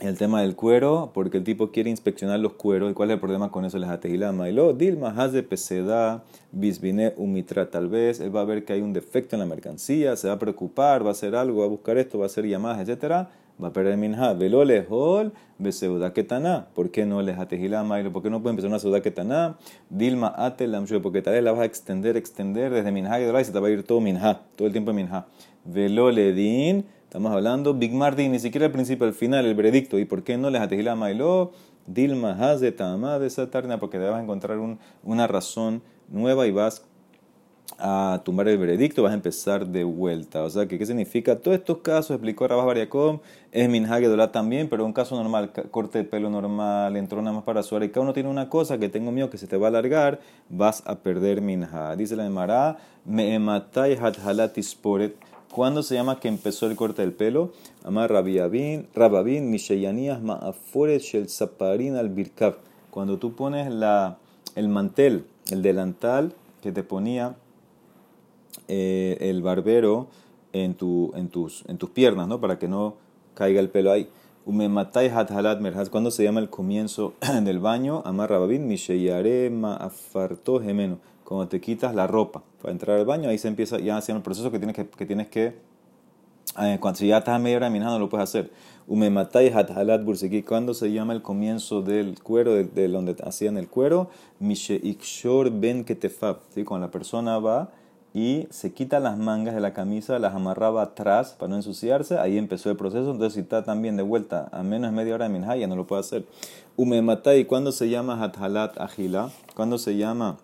El 0.00 0.18
tema 0.18 0.42
del 0.42 0.56
cuero, 0.56 1.12
porque 1.14 1.38
el 1.38 1.44
tipo 1.44 1.70
quiere 1.70 1.88
inspeccionar 1.88 2.40
los 2.40 2.54
cueros. 2.54 2.90
¿Y 2.90 2.94
cuál 2.94 3.10
es 3.10 3.14
el 3.14 3.20
problema 3.20 3.52
con 3.52 3.64
eso? 3.64 3.78
Les 3.78 3.88
atejila 3.88 4.32
mailo. 4.32 4.72
Dilma 4.72 5.14
has 5.16 5.32
de 5.32 5.44
peseda, 5.44 6.24
bisbine 6.50 7.14
umitra. 7.16 7.70
Tal 7.70 7.88
vez 7.88 8.18
él 8.18 8.34
va 8.34 8.40
a 8.40 8.44
ver 8.44 8.64
que 8.64 8.72
hay 8.72 8.80
un 8.80 8.92
defecto 8.92 9.36
en 9.36 9.40
la 9.40 9.46
mercancía, 9.46 10.16
se 10.16 10.26
va 10.26 10.34
a 10.34 10.38
preocupar, 10.40 11.04
va 11.04 11.10
a 11.10 11.12
hacer 11.12 11.36
algo, 11.36 11.60
va 11.60 11.66
a 11.66 11.68
buscar 11.68 11.98
esto, 11.98 12.18
va 12.18 12.24
a 12.24 12.26
hacer 12.26 12.46
llamadas, 12.46 12.80
etcétera 12.80 13.30
va 13.62 13.68
a 13.68 13.72
perder 13.72 13.96
minha. 13.96 14.32
Velo 14.34 14.64
lejol, 14.64 15.32
beseuda 15.58 16.12
ketana. 16.12 16.68
¿Por 16.74 16.90
qué 16.90 17.06
no 17.06 17.22
les 17.22 17.38
atejila 17.38 17.82
mailo? 17.84 18.12
¿Por 18.12 18.22
qué 18.22 18.30
no 18.30 18.42
puede 18.42 18.52
empezar 18.52 18.68
una 18.68 18.78
seuda 18.78 19.00
ketana? 19.00 19.56
Dilma 19.90 20.32
ate 20.36 20.68
porque 21.02 21.22
tal 21.22 21.34
vez 21.34 21.42
la 21.42 21.52
vas 21.52 21.60
a 21.60 21.64
extender, 21.64 22.16
extender 22.16 22.72
desde 22.72 22.92
minha 22.92 23.20
y 23.20 23.44
se 23.44 23.52
te 23.52 23.60
va 23.60 23.68
a 23.68 23.70
ir 23.70 23.82
todo 23.82 24.00
minha, 24.00 24.40
todo 24.56 24.66
el 24.66 24.72
tiempo 24.72 24.90
en 24.90 24.96
minha. 24.96 25.26
Velo 25.64 26.10
ledin, 26.10 26.84
estamos 27.04 27.32
hablando, 27.32 27.74
Big 27.74 27.92
Martin, 27.92 28.32
ni 28.32 28.38
siquiera 28.38 28.66
al 28.66 28.72
principio, 28.72 29.06
al 29.06 29.14
final, 29.14 29.46
el 29.46 29.54
veredicto. 29.54 29.98
¿Y 29.98 30.04
por 30.04 30.22
qué 30.22 30.36
no 30.36 30.50
les 30.50 30.60
atejila 30.60 30.94
mailo? 30.94 31.52
Dilma 31.86 32.32
haze 32.32 32.72
tama 32.72 33.18
de 33.18 33.28
esa 33.28 33.48
porque 33.78 33.98
te 33.98 34.04
vas 34.04 34.18
a 34.18 34.22
encontrar 34.22 34.58
un, 34.58 34.78
una 35.04 35.26
razón 35.26 35.82
nueva 36.08 36.46
y 36.46 36.50
vas 36.50 36.84
a 37.78 38.20
tumbar 38.24 38.48
el 38.48 38.58
veredicto, 38.58 39.02
vas 39.02 39.12
a 39.12 39.14
empezar 39.14 39.66
de 39.66 39.84
vuelta. 39.84 40.42
O 40.42 40.50
sea, 40.50 40.66
que, 40.66 40.78
¿qué 40.78 40.86
significa? 40.86 41.36
Todos 41.36 41.58
estos 41.58 41.78
casos, 41.78 42.12
explicó 42.12 42.48
Rabás 42.48 42.66
Bariacom, 42.66 43.20
es 43.52 43.68
Minhage 43.68 44.08
también, 44.28 44.68
pero 44.68 44.84
un 44.84 44.92
caso 44.92 45.16
normal, 45.16 45.52
corte 45.70 45.98
de 45.98 46.04
pelo 46.04 46.30
normal, 46.30 46.96
entró 46.96 47.20
nada 47.22 47.36
más 47.36 47.44
para 47.44 47.62
suar, 47.62 47.82
y 47.82 47.90
cada 47.90 48.02
uno 48.02 48.12
tiene 48.12 48.28
una 48.28 48.48
cosa 48.48 48.78
que 48.78 48.88
tengo 48.88 49.12
miedo 49.12 49.30
que 49.30 49.38
se 49.38 49.46
te 49.46 49.56
va 49.56 49.66
a 49.66 49.70
alargar, 49.70 50.20
vas 50.48 50.82
a 50.86 50.96
perder 50.96 51.40
Minha. 51.40 51.96
Dice 51.96 52.16
la 52.16 52.26
Emara, 52.26 52.78
me 53.04 53.38
matai 53.38 53.98
sporet. 54.62 55.16
¿Cuándo 55.50 55.82
se 55.82 55.94
llama 55.94 56.20
que 56.20 56.28
empezó 56.28 56.66
el 56.66 56.76
corte 56.76 57.00
del 57.00 57.12
pelo? 57.12 57.52
Amar 57.82 58.12
Rabiabin, 58.12 58.88
Rababin, 58.94 59.50
Mishayanías, 59.50 60.20
Ma'afores, 60.20 61.02
Shel 61.02 61.30
Zaparin, 61.30 61.96
al. 61.96 62.12
Cuando 62.90 63.18
tú 63.18 63.34
pones 63.34 63.72
la, 63.72 64.18
el 64.54 64.68
mantel, 64.68 65.24
el 65.50 65.62
delantal 65.62 66.34
que 66.60 66.72
te 66.72 66.82
ponía 66.82 67.36
eh, 68.68 69.16
el 69.20 69.42
barbero 69.42 70.08
en, 70.52 70.74
tu, 70.74 71.12
en, 71.14 71.28
tus, 71.28 71.64
piernas, 71.92 72.28
¿no? 72.28 72.40
Para 72.40 72.58
que 72.58 72.68
no 72.68 72.94
caiga 73.34 73.60
el 73.60 73.68
pelo 73.68 73.92
ahí. 73.92 74.08
Cuando 74.44 76.10
se 76.10 76.22
llama 76.24 76.40
el 76.40 76.50
comienzo 76.50 77.14
del 77.42 77.58
baño, 77.58 78.02
amarra 78.04 78.38
babin, 78.38 78.72
afarto 79.64 80.60
gemeno. 80.60 80.98
Cuando 81.24 81.48
te 81.48 81.60
quitas 81.60 81.94
la 81.94 82.06
ropa 82.06 82.44
para 82.62 82.72
entrar 82.72 82.98
al 82.98 83.04
baño, 83.04 83.28
ahí 83.28 83.38
se 83.38 83.48
empieza 83.48 83.78
ya 83.78 83.96
haciendo 83.96 84.18
el 84.18 84.22
proceso 84.22 84.50
que 84.52 84.58
tienes 84.58 84.76
que, 84.76 84.86
que 84.86 85.06
tienes 85.06 85.28
que 85.28 85.54
eh, 86.58 86.78
cuando 86.80 87.00
ya 87.00 87.18
estás 87.18 87.34
a 87.34 87.38
media 87.38 87.68
no 87.68 87.98
lo 87.98 88.08
puedes 88.08 88.24
hacer. 88.24 88.50
Umematay 88.86 89.50
hathalat 89.52 90.04
bursiki. 90.04 90.42
Cuando 90.42 90.72
se 90.74 90.90
llama 90.90 91.12
el 91.12 91.20
comienzo 91.20 91.82
del 91.82 92.22
cuero, 92.22 92.54
de, 92.54 92.88
donde 92.88 93.16
hacían 93.24 93.58
el 93.58 93.68
cuero, 93.68 94.08
mishe 94.38 94.80
ikshor 94.82 95.50
ben 95.50 95.84
ketefab. 95.84 96.38
¿sí? 96.54 96.64
Cuando 96.64 96.86
la 96.86 96.90
persona 96.90 97.38
va 97.38 97.70
y 98.16 98.48
se 98.48 98.72
quita 98.72 98.98
las 98.98 99.18
mangas 99.18 99.54
de 99.54 99.60
la 99.60 99.74
camisa, 99.74 100.18
las 100.18 100.34
amarraba 100.34 100.80
atrás 100.80 101.36
para 101.38 101.50
no 101.50 101.56
ensuciarse, 101.56 102.16
ahí 102.16 102.38
empezó 102.38 102.70
el 102.70 102.76
proceso, 102.78 103.10
entonces 103.10 103.34
si 103.34 103.40
está 103.40 103.62
también 103.62 103.98
de 103.98 104.02
vuelta 104.02 104.48
a 104.52 104.62
menos 104.62 104.90
media 104.90 105.14
hora 105.14 105.28
de 105.28 105.38
minha, 105.38 105.54
ya 105.54 105.66
no 105.66 105.76
lo 105.76 105.86
puede 105.86 106.00
hacer. 106.00 106.24
Umematai, 106.76 107.44
¿cuándo 107.44 107.72
se 107.72 107.90
llama 107.90 108.18
Hathalat 108.24 108.80
Agila? 108.80 109.30
¿Cuándo 109.54 109.76
se 109.76 109.98
llama 109.98 110.38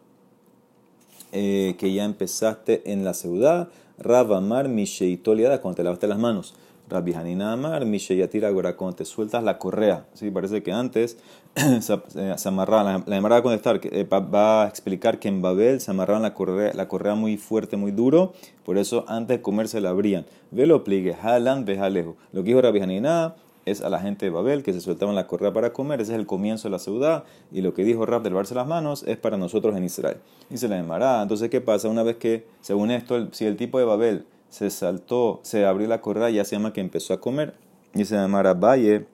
eh, 1.33 1.75
que 1.79 1.95
ya 1.95 2.05
empezaste 2.05 2.93
en 2.93 3.05
la 3.05 3.15
ciudad? 3.15 3.71
Rabamar 3.97 4.69
Misheitoliada, 4.69 5.63
cuando 5.63 5.77
te 5.77 5.85
lavaste 5.85 6.09
las 6.09 6.19
manos. 6.19 6.55
Rabbi 6.93 7.15
Hanina 7.15 7.53
Amar, 7.53 7.87
Misheyatira 7.87 8.49
Agora, 8.49 8.77
cuando 8.77 8.97
te 8.97 9.05
sueltas 9.07 9.43
la 9.43 9.59
correa. 9.59 10.05
Sí, 10.13 10.31
parece 10.31 10.63
que 10.63 10.73
antes 10.73 11.17
se, 11.81 12.49
amarraba, 12.49 13.03
la, 13.07 13.21
la 13.21 13.37
a 13.37 13.43
contestar, 13.43 13.81
eh, 13.85 14.05
va 14.05 14.65
a 14.65 14.69
explicar 14.69 15.19
que 15.19 15.29
en 15.29 15.41
Babel 15.41 15.81
se 15.81 15.91
amarraban 15.91 16.23
la 16.23 16.35
correa, 16.35 16.73
la 16.75 16.89
correa 16.89 17.15
muy 17.15 17.39
fuerte, 17.39 17.77
muy 17.77 17.93
duro, 17.93 18.35
por 18.65 18.77
eso 18.77 19.07
antes 19.09 19.39
de 19.39 19.43
comer 19.43 19.69
se 19.69 19.81
la 19.81 19.91
abrían. 19.91 20.27
Ve 20.51 20.67
lo 20.67 20.85
pligue, 20.85 21.15
Halan, 21.15 21.65
Bejalejo. 21.65 22.17
Lo 22.33 22.43
que 22.43 22.49
dijo 22.49 22.61
Rabbi 22.61 22.81
Hanina 22.81 23.35
es 23.65 23.81
a 23.81 23.89
la 23.89 24.01
gente 24.01 24.27
de 24.27 24.31
Babel 24.31 24.63
que 24.63 24.73
se 24.73 24.81
soltaban 24.81 25.15
la 25.15 25.27
correa 25.27 25.53
para 25.53 25.73
comer, 25.73 26.01
ese 26.01 26.13
es 26.13 26.19
el 26.19 26.27
comienzo 26.27 26.69
de 26.69 26.73
la 26.73 26.79
ciudad, 26.79 27.25
y 27.51 27.63
lo 27.63 27.75
que 27.75 27.85
dijo 27.85 28.05
Rab 28.05 28.23
de 28.23 28.31
lavarse 28.31 28.55
las 28.55 28.67
manos 28.67 29.05
es 29.05 29.17
para 29.17 29.37
nosotros 29.37 29.77
en 29.77 29.85
Israel. 29.85 30.19
Y 30.51 30.59
se 30.59 30.69
la 30.69 30.77
llamará. 30.77 31.23
Entonces, 31.23 31.49
¿qué 31.49 31.61
pasa? 31.61 31.89
Una 31.89 32.03
vez 32.03 32.17
que, 32.17 32.45
según 32.61 32.91
esto, 32.91 33.29
si 33.33 33.47
el 33.47 33.57
tipo 33.57 33.79
de 33.79 33.85
Babel 33.85 34.27
se 34.53 34.69
saltó, 34.69 35.41
se 35.43 35.65
abrió 35.65 35.89
la 35.89 36.03
correa, 36.03 36.29
ya 36.29 36.45
se 36.45 36.57
llama 36.57 36.75
que 36.75 36.83
empezó 36.83 37.15
a 37.15 37.21
comer. 37.23 37.55
Y 37.95 38.05
se 38.05 38.17
llamará 38.17 38.53
Valle, 38.53 39.07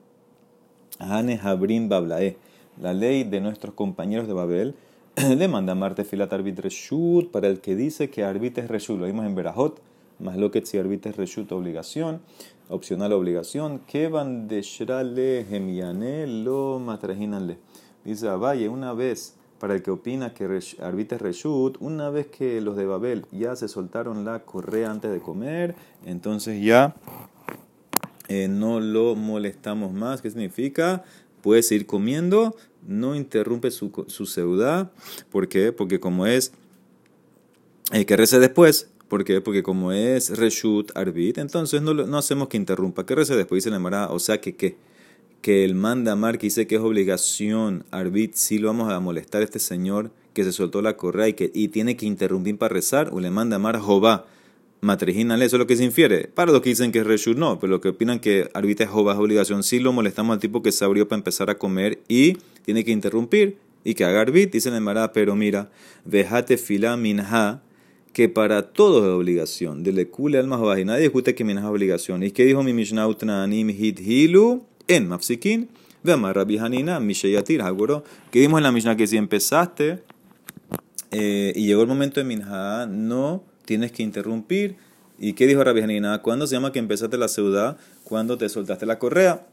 Hane 0.98 1.38
Habrim 1.40 1.88
Bablae. 1.88 2.36
La 2.80 2.92
ley 2.92 3.22
de 3.22 3.40
nuestros 3.40 3.72
compañeros 3.74 4.26
de 4.26 4.34
Babel 4.34 4.74
le 5.16 5.46
manda 5.46 5.76
Marte 5.76 6.04
Filat 6.04 6.32
Arbit 6.32 6.58
Reshut 6.58 7.30
para 7.30 7.46
el 7.46 7.60
que 7.60 7.76
dice 7.76 8.10
que 8.10 8.24
Arbit 8.24 8.58
es 8.58 8.66
Reshut. 8.66 8.98
Lo 8.98 9.06
vimos 9.06 9.26
en 9.26 9.36
Berajot, 9.36 9.80
más 10.18 10.36
lo 10.36 10.50
que 10.50 10.66
si 10.66 10.76
Arbit 10.76 11.06
es 11.06 11.16
Reshut 11.16 11.52
obligación, 11.52 12.20
opcional 12.68 13.12
obligación. 13.12 13.78
Que 13.86 14.08
van 14.08 14.48
de 14.48 14.62
Shrale 14.62 15.46
Gemiane 15.48 16.26
lo 16.26 16.80
matrajinanle. 16.80 17.58
Dice 18.04 18.26
Valle, 18.26 18.68
una 18.68 18.92
vez 18.92 19.36
para 19.58 19.74
el 19.74 19.82
que 19.82 19.90
opina 19.90 20.34
que 20.34 20.44
arbite 20.80 21.18
reshut, 21.18 21.76
una 21.80 22.10
vez 22.10 22.26
que 22.28 22.60
los 22.60 22.76
de 22.76 22.86
Babel 22.86 23.26
ya 23.32 23.56
se 23.56 23.68
soltaron 23.68 24.24
la 24.24 24.40
correa 24.40 24.90
antes 24.90 25.10
de 25.10 25.18
comer, 25.20 25.74
entonces 26.04 26.62
ya 26.62 26.94
eh, 28.28 28.48
no 28.48 28.80
lo 28.80 29.14
molestamos 29.14 29.92
más. 29.92 30.22
¿Qué 30.22 30.30
significa? 30.30 31.04
Puede 31.42 31.62
seguir 31.62 31.86
comiendo, 31.86 32.56
no 32.86 33.14
interrumpe 33.14 33.70
su, 33.70 33.90
su. 34.06 34.88
¿Por 35.30 35.48
qué? 35.48 35.72
Porque 35.72 36.00
como 36.00 36.26
es 36.26 36.52
el 37.92 38.06
que 38.06 38.16
rece 38.16 38.38
después, 38.38 38.90
¿Por 39.08 39.24
qué? 39.24 39.40
Porque 39.40 39.62
como 39.62 39.90
es 39.92 40.36
reshut, 40.36 40.94
arbit, 40.94 41.38
entonces 41.38 41.80
no, 41.80 41.94
no 41.94 42.18
hacemos 42.18 42.48
que 42.48 42.58
interrumpa. 42.58 43.06
¿Qué 43.06 43.14
rece 43.14 43.36
después? 43.36 43.64
Dice 43.64 43.76
la 43.76 44.10
o 44.10 44.18
sea 44.18 44.38
que 44.40 44.54
qué 44.54 44.76
que 45.48 45.64
el 45.64 45.74
manda 45.74 46.14
mar 46.14 46.36
que 46.36 46.48
dice 46.48 46.66
que 46.66 46.74
es 46.74 46.82
obligación, 46.82 47.86
arbit, 47.90 48.34
si 48.34 48.58
lo 48.58 48.68
vamos 48.68 48.92
a 48.92 49.00
molestar 49.00 49.40
a 49.40 49.44
este 49.44 49.58
señor 49.58 50.10
que 50.34 50.44
se 50.44 50.52
soltó 50.52 50.82
la 50.82 50.98
correa 50.98 51.28
y, 51.28 51.32
que, 51.32 51.50
y 51.54 51.68
tiene 51.68 51.96
que 51.96 52.04
interrumpir 52.04 52.58
para 52.58 52.74
rezar, 52.74 53.08
o 53.14 53.18
le 53.18 53.30
manda 53.30 53.56
amar 53.56 53.80
Jehová, 53.80 54.26
matrijínale, 54.82 55.46
eso 55.46 55.56
es 55.56 55.60
lo 55.60 55.66
que 55.66 55.76
se 55.76 55.84
infiere. 55.84 56.28
Para 56.28 56.52
los 56.52 56.60
que 56.60 56.68
dicen 56.68 56.92
que 56.92 56.98
es 56.98 57.06
reshut, 57.06 57.38
no, 57.38 57.58
pero 57.58 57.70
los 57.70 57.80
que 57.80 57.88
opinan 57.88 58.20
que 58.20 58.50
arbit 58.52 58.82
es 58.82 58.90
Jehová 58.90 59.14
es 59.14 59.18
obligación, 59.20 59.62
si 59.62 59.78
lo 59.78 59.90
molestamos 59.90 60.34
al 60.34 60.38
tipo 60.38 60.62
que 60.62 60.70
se 60.70 60.84
abrió 60.84 61.08
para 61.08 61.16
empezar 61.16 61.48
a 61.48 61.56
comer 61.56 61.98
y 62.08 62.34
tiene 62.66 62.84
que 62.84 62.90
interrumpir 62.90 63.56
y 63.84 63.94
que 63.94 64.04
haga 64.04 64.20
arbit, 64.20 64.52
dice 64.52 64.68
el 64.68 64.78
Mará, 64.82 65.14
pero 65.14 65.34
mira, 65.34 65.70
vejate 66.04 66.58
fila 66.58 66.98
minha, 66.98 67.62
que 68.12 68.28
para 68.28 68.70
todos 68.74 69.02
es 69.02 69.12
obligación, 69.12 69.82
de 69.82 69.92
le 69.92 70.08
cule 70.08 70.36
alma 70.36 70.78
y 70.78 70.84
nadie 70.84 71.04
discute 71.04 71.34
que 71.34 71.42
minha 71.42 71.62
es 71.62 71.66
obligación. 71.66 72.22
¿Y 72.22 72.32
qué 72.32 72.44
dijo 72.44 72.62
mi 72.62 72.74
Mishnah 72.74 73.08
Utnanim 73.08 73.70
hit 73.70 73.98
hilu? 73.98 74.66
En 74.88 75.08
Mafsikin, 75.08 75.68
Vema 76.02 76.32
Rabbi 76.32 76.58
Hanina, 76.58 77.00
Mishayatir, 77.00 77.62
Haguro, 77.62 78.04
que 78.30 78.40
dimos 78.40 78.58
en 78.58 78.64
la 78.64 78.72
Mishnah 78.72 78.96
que 78.96 79.06
si 79.06 79.16
empezaste 79.16 80.02
eh, 81.10 81.52
y 81.54 81.66
llegó 81.66 81.82
el 81.82 81.88
momento 81.88 82.20
de 82.20 82.24
Minha, 82.24 82.86
no 82.86 83.44
tienes 83.64 83.92
que 83.92 84.02
interrumpir. 84.02 84.76
¿Y 85.18 85.32
qué 85.32 85.46
dijo 85.46 85.64
Rabbi 85.64 85.80
Hanina? 85.80 86.22
¿Cuándo 86.22 86.46
se 86.46 86.54
llama 86.54 86.72
que 86.72 86.78
empezaste 86.78 87.16
la 87.18 87.28
ciudad? 87.28 87.76
Cuando 88.04 88.38
te 88.38 88.48
soltaste 88.48 88.86
la 88.86 88.98
correa. 88.98 89.46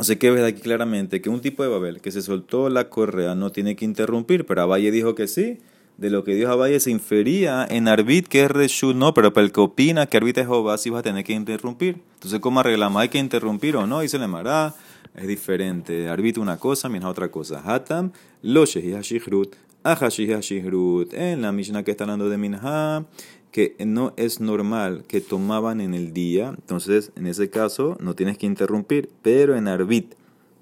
Sea 0.00 0.16
que 0.16 0.30
ves 0.30 0.44
aquí 0.44 0.60
claramente 0.60 1.20
que 1.22 1.30
un 1.30 1.40
tipo 1.40 1.62
de 1.62 1.68
Babel 1.68 2.00
que 2.00 2.10
se 2.10 2.20
soltó 2.20 2.68
la 2.68 2.88
correa 2.88 3.34
no 3.36 3.52
tiene 3.52 3.76
que 3.76 3.84
interrumpir, 3.84 4.44
pero 4.44 4.62
Abaye 4.62 4.90
dijo 4.90 5.14
que 5.14 5.28
sí. 5.28 5.60
De 5.96 6.10
lo 6.10 6.24
que 6.24 6.34
dijo 6.34 6.50
Abaye 6.50 6.80
se 6.80 6.90
infería 6.90 7.64
en 7.70 7.86
Arbit 7.86 8.26
que 8.26 8.42
es 8.42 8.50
Reshut, 8.50 8.96
no, 8.96 9.14
pero 9.14 9.32
para 9.32 9.44
el 9.46 9.52
que 9.52 9.60
opina 9.60 10.06
que 10.06 10.16
Arbit 10.16 10.38
es 10.38 10.46
Jehová 10.46 10.76
sí 10.76 10.90
va 10.90 10.98
a 10.98 11.02
tener 11.02 11.22
que 11.22 11.32
interrumpir. 11.32 12.00
Entonces, 12.14 12.40
¿cómo 12.40 12.60
arreglamos? 12.60 13.00
¿Hay 13.00 13.08
que 13.08 13.18
interrumpir 13.18 13.76
o 13.76 13.86
no? 13.86 14.00
Dice 14.00 14.18
le 14.18 14.26
Mará, 14.26 14.74
es 15.14 15.28
diferente. 15.28 16.08
Arbit 16.08 16.38
una 16.38 16.56
cosa, 16.56 16.88
mientras 16.88 17.12
otra 17.12 17.30
cosa. 17.30 17.62
Hatam, 17.64 18.10
lo 18.42 18.64
Hashihrut, 18.64 19.54
Hashihrut. 19.84 21.14
En 21.14 21.42
la 21.42 21.52
Mishnah 21.52 21.84
que 21.84 21.92
está 21.92 22.02
hablando 22.04 22.28
de 22.28 22.38
Minha, 22.38 23.06
que 23.52 23.76
no 23.86 24.14
es 24.16 24.40
normal 24.40 25.04
que 25.06 25.20
tomaban 25.20 25.80
en 25.80 25.94
el 25.94 26.12
día, 26.12 26.48
entonces 26.48 27.12
en 27.14 27.28
ese 27.28 27.50
caso 27.50 27.96
no 28.00 28.14
tienes 28.14 28.36
que 28.36 28.46
interrumpir, 28.46 29.10
pero 29.22 29.56
en 29.56 29.68
Arbit, 29.68 30.14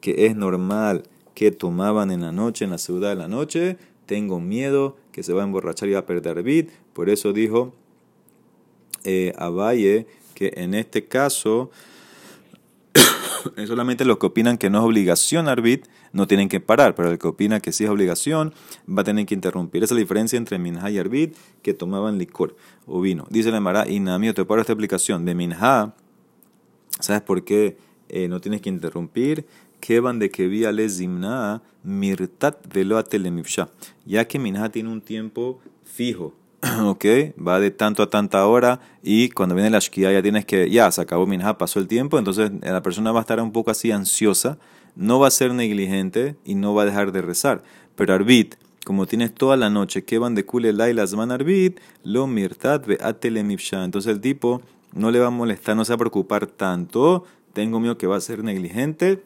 que 0.03 0.27
es 0.27 0.37
normal 0.37 1.05
que 1.35 1.53
tomaban 1.53 2.11
en 2.11 2.21
la 2.21 2.33
noche, 2.33 2.67
en 2.67 2.71
la 2.73 2.77
ciudad 2.77 3.09
de 3.09 3.17
la 3.17 3.29
noche, 3.29 3.79
tengo 4.05 4.41
miedo 4.41 4.99
que 5.13 5.23
se 5.23 5.33
va 5.33 5.43
a 5.43 5.45
emborrachar 5.45 5.89
y 5.89 5.93
va 5.93 6.01
a 6.01 6.07
perder 6.07 6.39
Arbit. 6.39 6.71
Por 6.93 7.11
eso 7.11 7.33
dijo 7.33 7.75
eh, 9.05 9.33
Valle 9.39 10.07
que 10.35 10.53
en 10.57 10.75
este 10.75 11.07
caso 11.07 11.71
solamente 13.67 14.05
los 14.05 14.19
que 14.19 14.27
opinan 14.27 14.59
que 14.59 14.71
no 14.71 14.79
es 14.79 14.85
obligación 14.85 15.49
arbit 15.49 15.87
no 16.13 16.27
tienen 16.27 16.49
que 16.49 16.61
parar, 16.61 16.95
pero 16.95 17.11
el 17.11 17.19
que 17.19 17.27
opina 17.27 17.61
que 17.61 17.73
sí 17.73 17.85
es 17.85 17.91
obligación 17.91 18.53
va 18.89 19.03
a 19.03 19.05
tener 19.05 19.27
que 19.27 19.35
interrumpir. 19.35 19.83
Esa 19.83 19.95
es 19.95 19.97
la 19.97 20.01
diferencia 20.01 20.37
entre 20.37 20.59
minha 20.59 20.91
y 20.91 20.99
arbit 20.99 21.37
que 21.63 21.75
tomaban 21.75 22.19
licor 22.19 22.57
o 22.87 23.01
vino. 23.01 23.27
Dice 23.31 23.51
la 23.51 23.61
Mara, 23.61 23.89
y 23.89 24.01
nada 24.01 24.21
te 24.35 24.45
paro 24.45 24.61
esta 24.61 24.73
aplicación 24.73 25.25
de 25.25 25.35
minha. 25.35 25.95
¿Sabes 27.01 27.23
por 27.23 27.45
qué 27.45 27.79
eh, 28.09 28.29
no 28.29 28.41
tienes 28.41 28.61
que 28.61 28.69
interrumpir? 28.69 29.47
Que 29.83 29.99
van 29.99 30.21
de 30.21 30.31
que 30.31 30.47
vía 30.47 30.71
le 30.71 30.89
zimna 30.89 31.61
mirtat 31.83 32.73
velo 32.73 33.03
Ya 34.07 34.25
que 34.29 34.39
minha 34.39 34.69
tiene 34.69 34.91
un 34.91 35.01
tiempo 35.01 35.59
fijo 35.83 36.35
ok, 36.85 37.05
va 37.45 37.59
de 37.59 37.73
tanto 37.73 38.05
a 38.05 38.09
tanta 38.09 38.47
hora 38.47 38.79
y 39.03 39.31
cuando 39.31 39.57
viene 39.57 39.71
la 39.71 39.81
shkia 39.81 40.13
ya 40.13 40.23
tienes 40.23 40.45
que, 40.45 40.71
ya, 40.71 40.89
se 40.93 41.01
acabó 41.01 41.27
minha, 41.27 41.59
pasó 41.59 41.81
el 41.81 41.89
tiempo, 41.89 42.17
entonces 42.17 42.53
la 42.63 42.81
persona 42.81 43.11
va 43.11 43.19
a 43.19 43.23
estar 43.23 43.41
un 43.41 43.51
poco 43.51 43.73
así 43.73 43.91
ansiosa, 43.91 44.59
no 44.95 45.19
va 45.19 45.27
a 45.27 45.33
ser 45.33 45.53
negligente 45.53 46.37
y 46.45 46.55
no 46.55 46.73
va 46.73 46.83
a 46.83 46.87
dejar 46.87 47.11
de 47.11 47.21
rezar. 47.21 47.65
Pero 47.97 48.15
arbit, 48.15 48.55
como 48.85 49.07
tienes 49.07 49.35
toda 49.35 49.57
la 49.57 49.71
noche, 49.71 50.05
que 50.05 50.19
van 50.19 50.37
de 50.37 50.45
kule 50.45 50.73
las 50.73 51.15
man 51.15 51.33
arbit, 51.33 51.81
lo 52.05 52.29
mirtat 52.29 52.87
ve 52.87 52.99
Entonces 53.01 54.07
el 54.13 54.21
tipo 54.21 54.63
no 54.93 55.11
le 55.11 55.19
va 55.19 55.27
a 55.27 55.31
molestar, 55.31 55.75
no 55.75 55.85
se 55.85 55.91
va 55.91 55.97
a 55.97 55.99
preocupar 55.99 56.47
tanto, 56.47 57.25
tengo 57.53 57.81
miedo 57.81 57.99
que 57.99 58.07
va 58.07 58.19
a 58.19 58.21
ser 58.21 58.45
negligente 58.45 59.25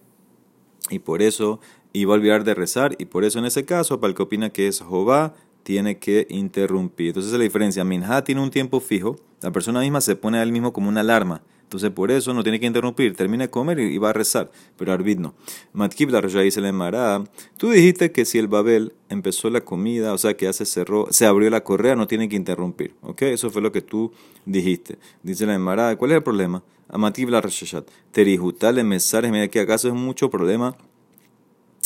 y 0.91 0.99
por 0.99 1.23
eso 1.23 1.61
iba 1.93 2.15
a 2.15 2.17
olvidar 2.17 2.45
de 2.45 2.55
rezar 2.55 2.95
y 2.99 3.07
por 3.07 3.25
eso 3.25 3.39
en 3.39 3.47
ese 3.47 3.65
caso, 3.65 4.01
para 4.01 4.11
el 4.11 4.15
que 4.15 4.23
opina 4.23 4.51
que 4.51 4.69
es 4.69 4.79
Jehová, 4.81 5.35
tiene 5.63 5.99
que 5.99 6.27
interrumpir. 6.31 7.09
Entonces 7.09 7.33
la 7.33 7.41
diferencia, 7.41 7.85
Minha 7.85 8.23
tiene 8.23 8.41
un 8.41 8.51
tiempo 8.51 8.81
fijo, 8.81 9.17
la 9.43 9.51
persona 9.51 9.81
misma 9.81 10.01
se 10.01 10.17
pone 10.17 10.39
a 10.39 10.43
él 10.43 10.53
mismo 10.53 10.73
como 10.73 10.89
una 10.89 11.01
alarma. 11.01 11.43
Entonces 11.67 11.91
por 11.91 12.13
eso 12.13 12.33
no 12.33 12.45
tiene 12.45 12.61
que 12.61 12.67
interrumpir, 12.67 13.17
termina 13.17 13.45
de 13.45 13.51
comer 13.51 13.81
y 13.81 13.99
va 13.99 14.11
a 14.11 14.13
rezar, 14.13 14.53
pero 14.77 14.93
Arbit 14.93 15.19
no. 15.19 15.35
Matkib 15.73 16.11
la 16.11 16.21
dice 16.21 16.61
le 16.61 16.71
Mará, 16.71 17.25
tú 17.57 17.71
dijiste 17.71 18.13
que 18.13 18.25
si 18.25 18.39
el 18.39 18.47
Babel 18.47 18.93
empezó 19.09 19.51
la 19.51 19.61
comida, 19.63 20.13
o 20.13 20.19
sea 20.19 20.37
que 20.37 20.45
ya 20.45 20.53
se 20.53 20.65
cerró, 20.65 21.09
se 21.11 21.27
abrió 21.27 21.51
la 21.51 21.65
correa, 21.65 21.97
no 21.97 22.07
tiene 22.07 22.29
que 22.29 22.37
interrumpir. 22.37 22.95
¿Ok? 23.03 23.23
Eso 23.23 23.51
fue 23.51 23.63
lo 23.63 23.73
que 23.73 23.83
tú 23.83 24.13
dijiste. 24.45 24.99
Dice 25.25 25.45
la 25.45 25.59
Mará, 25.59 25.97
¿cuál 25.97 26.13
es 26.13 26.19
el 26.19 26.23
problema? 26.23 26.63
Matkib 26.89 27.31
la 27.31 27.41
Rashashat, 27.41 27.89
Terijutale 28.13 28.85
Mesares, 28.85 29.33
mira 29.33 29.49
que 29.49 29.59
acaso 29.59 29.89
es 29.89 29.95
mucho 29.95 30.31
problema 30.31 30.77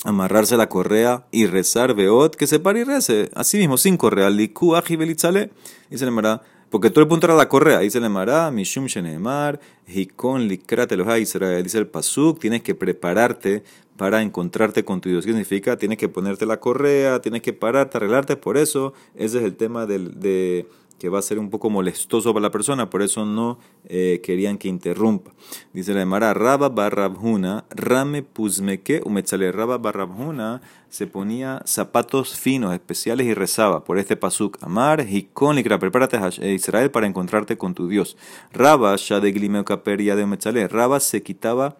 amarrarse 0.04 0.58
la 0.58 0.68
correa 0.68 1.26
y 1.30 1.46
rezar 1.46 1.94
veot, 1.94 2.36
que 2.36 2.46
se 2.46 2.60
pare 2.60 2.80
y 2.80 2.84
rece. 2.84 3.30
Así 3.34 3.56
mismo, 3.56 3.78
sin 3.78 3.96
correa. 3.96 4.30
Liku 4.30 4.76
aji 4.76 4.96
belitzale. 4.96 5.50
Dice 5.88 6.04
el 6.04 6.10
Mará, 6.10 6.42
porque 6.70 6.90
todo 6.90 7.02
el 7.02 7.08
punto 7.08 7.26
era 7.26 7.34
la 7.34 7.48
correa. 7.48 7.80
Dice 7.80 7.98
el 7.98 8.08
Mará, 8.08 8.50
mishum 8.50 8.86
shenemar, 8.86 9.60
hikon 9.88 10.46
likrate 10.46 10.96
los 10.96 11.18
Israel. 11.18 11.62
Dice 11.64 11.78
el 11.78 11.88
pasuk, 11.88 12.38
tienes 12.38 12.62
que 12.62 12.76
prepararte 12.76 13.64
para 13.96 14.22
encontrarte 14.22 14.84
con 14.84 15.00
tu 15.00 15.08
Dios. 15.08 15.26
¿Qué 15.26 15.32
significa? 15.32 15.76
Tienes 15.76 15.98
que 15.98 16.08
ponerte 16.08 16.46
la 16.46 16.60
correa, 16.60 17.20
tienes 17.20 17.42
que 17.42 17.52
pararte, 17.52 17.98
arreglarte. 17.98 18.36
Por 18.36 18.56
eso, 18.56 18.94
ese 19.16 19.38
es 19.38 19.44
el 19.44 19.56
tema 19.56 19.84
del, 19.84 20.20
de 20.20 20.66
que 21.00 21.08
va 21.08 21.18
a 21.18 21.22
ser 21.22 21.38
un 21.38 21.48
poco 21.48 21.70
molestoso 21.70 22.34
para 22.34 22.42
la 22.42 22.50
persona, 22.50 22.90
por 22.90 23.00
eso 23.00 23.24
no 23.24 23.58
eh, 23.86 24.20
querían 24.22 24.58
que 24.58 24.68
interrumpa. 24.68 25.32
Dice 25.72 25.94
la 25.94 26.02
Emara, 26.02 26.34
Raba 26.34 26.68
barrabhuna, 26.68 27.64
rame 27.70 28.22
puzmeke 28.22 29.00
umetzale. 29.06 29.50
Raba 29.50 29.78
barrabhuna 29.78 30.60
se 30.90 31.06
ponía 31.06 31.62
zapatos 31.64 32.38
finos, 32.38 32.74
especiales 32.74 33.26
y 33.26 33.32
rezaba 33.32 33.82
por 33.82 33.98
este 33.98 34.16
pasuk. 34.16 34.58
Amar, 34.60 35.06
hikon 35.08 35.56
likra, 35.56 35.78
prepárate 35.78 36.18
a 36.18 36.28
Israel 36.46 36.90
para 36.90 37.06
encontrarte 37.06 37.56
con 37.56 37.74
tu 37.74 37.88
Dios. 37.88 38.18
Raba, 38.52 38.94
de 38.96 39.32
glimeo 39.32 39.64
ya 39.98 40.16
de 40.16 40.24
umetzale. 40.24 40.68
Raba 40.68 41.00
se 41.00 41.22
quitaba 41.22 41.78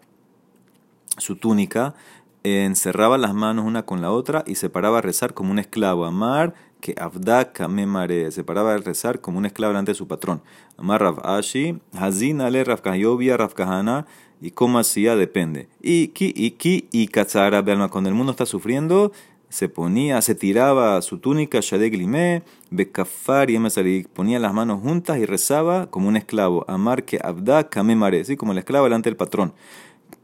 su 1.19 1.37
túnica, 1.37 1.95
encerraba 2.43 3.19
las 3.19 3.35
manos 3.35 3.67
una 3.67 3.85
con 3.85 4.01
la 4.01 4.13
otra 4.13 4.45
y 4.47 4.55
se 4.55 4.71
paraba 4.71 4.99
a 4.99 5.03
rezar 5.03 5.35
como 5.35 5.51
un 5.51 5.59
esclavo. 5.59 6.07
Amar, 6.07 6.55
que 6.81 6.95
Abda 6.99 7.53
Mare 7.69 8.31
se 8.33 8.45
paraba 8.45 8.75
a 8.75 8.79
rezar 8.79 9.21
como 9.21 9.39
un 9.39 9.47
esclavo 9.47 9.77
ante 9.77 9.95
su 9.95 10.09
patrón. 10.09 10.43
Amar 10.77 11.03
Rav 11.03 11.21
Ashi, 11.25 11.79
Hazin 11.93 12.41
Ale 12.41 12.65
Rav 12.65 12.81
Rav 12.83 13.55
Kahana, 13.55 14.07
y 14.41 14.51
cómo 14.53 14.79
hacía 14.79 15.17
depende. 15.17 15.69
Y 15.83 16.09
ki 16.09 16.33
y 16.35 16.53
ki 16.53 16.89
y 16.91 17.09
Katzara 17.09 17.63
cuando 17.89 18.09
el 18.09 18.15
mundo 18.15 18.33
está 18.33 18.47
sufriendo, 18.47 19.13
se 19.51 19.69
ponía, 19.69 20.23
se 20.23 20.35
tiraba 20.35 21.03
su 21.03 21.19
túnica, 21.19 21.59
Shadek 21.61 21.95
Lime, 21.95 22.43
Bekafar 22.71 23.51
y 23.51 23.59
ponía 24.05 24.39
las 24.39 24.55
manos 24.55 24.81
juntas 24.81 25.19
y 25.19 25.27
rezaba 25.27 25.91
como 25.91 26.09
un 26.09 26.17
esclavo. 26.17 26.65
Amar 26.69 27.05
que 27.05 27.19
Abda 27.23 27.69
Mare, 27.83 28.25
¿sí? 28.25 28.37
como 28.37 28.53
el 28.53 28.59
esclavo 28.59 28.85
delante 28.85 29.11
del 29.11 29.17
patrón, 29.17 29.53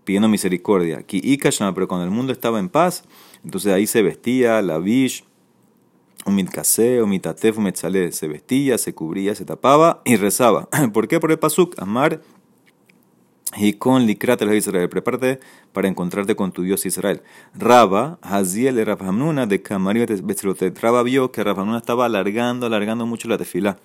pidiendo 0.04 0.28
misericordia. 0.28 1.02
Ki 1.02 1.20
y 1.22 1.36
pero 1.38 1.88
cuando 1.88 2.04
el 2.04 2.10
mundo 2.10 2.32
estaba 2.32 2.60
en 2.60 2.68
paz, 2.68 3.04
entonces 3.44 3.72
ahí 3.72 3.86
se 3.86 4.02
vestía, 4.02 4.62
la 4.62 4.78
bish, 4.78 5.24
un 6.26 6.34
se 8.12 8.28
vestía, 8.28 8.78
se 8.78 8.94
cubría, 8.94 9.34
se 9.34 9.44
tapaba 9.44 10.02
y 10.04 10.16
rezaba. 10.16 10.68
¿Por 10.92 11.08
qué? 11.08 11.20
Por 11.20 11.30
el 11.30 11.38
pasuk, 11.38 11.78
amar 11.78 12.20
y 13.56 13.74
con 13.74 14.06
likrat 14.06 14.42
el 14.42 14.54
Israel, 14.54 14.88
prepárate 14.88 15.40
para 15.72 15.88
encontrarte 15.88 16.34
con 16.34 16.52
tu 16.52 16.62
Dios 16.62 16.84
Israel. 16.84 17.22
Raba, 17.54 18.18
Haziel 18.20 18.78
Hamnuna 18.88 19.46
de 19.46 19.62
Kamarim 19.62 20.06
Raba 20.80 21.02
vio 21.02 21.30
que 21.32 21.42
Hamnuna 21.42 21.78
estaba 21.78 22.06
alargando, 22.06 22.66
alargando 22.66 23.06
mucho 23.06 23.28
la 23.28 23.38
tefila. 23.38 23.78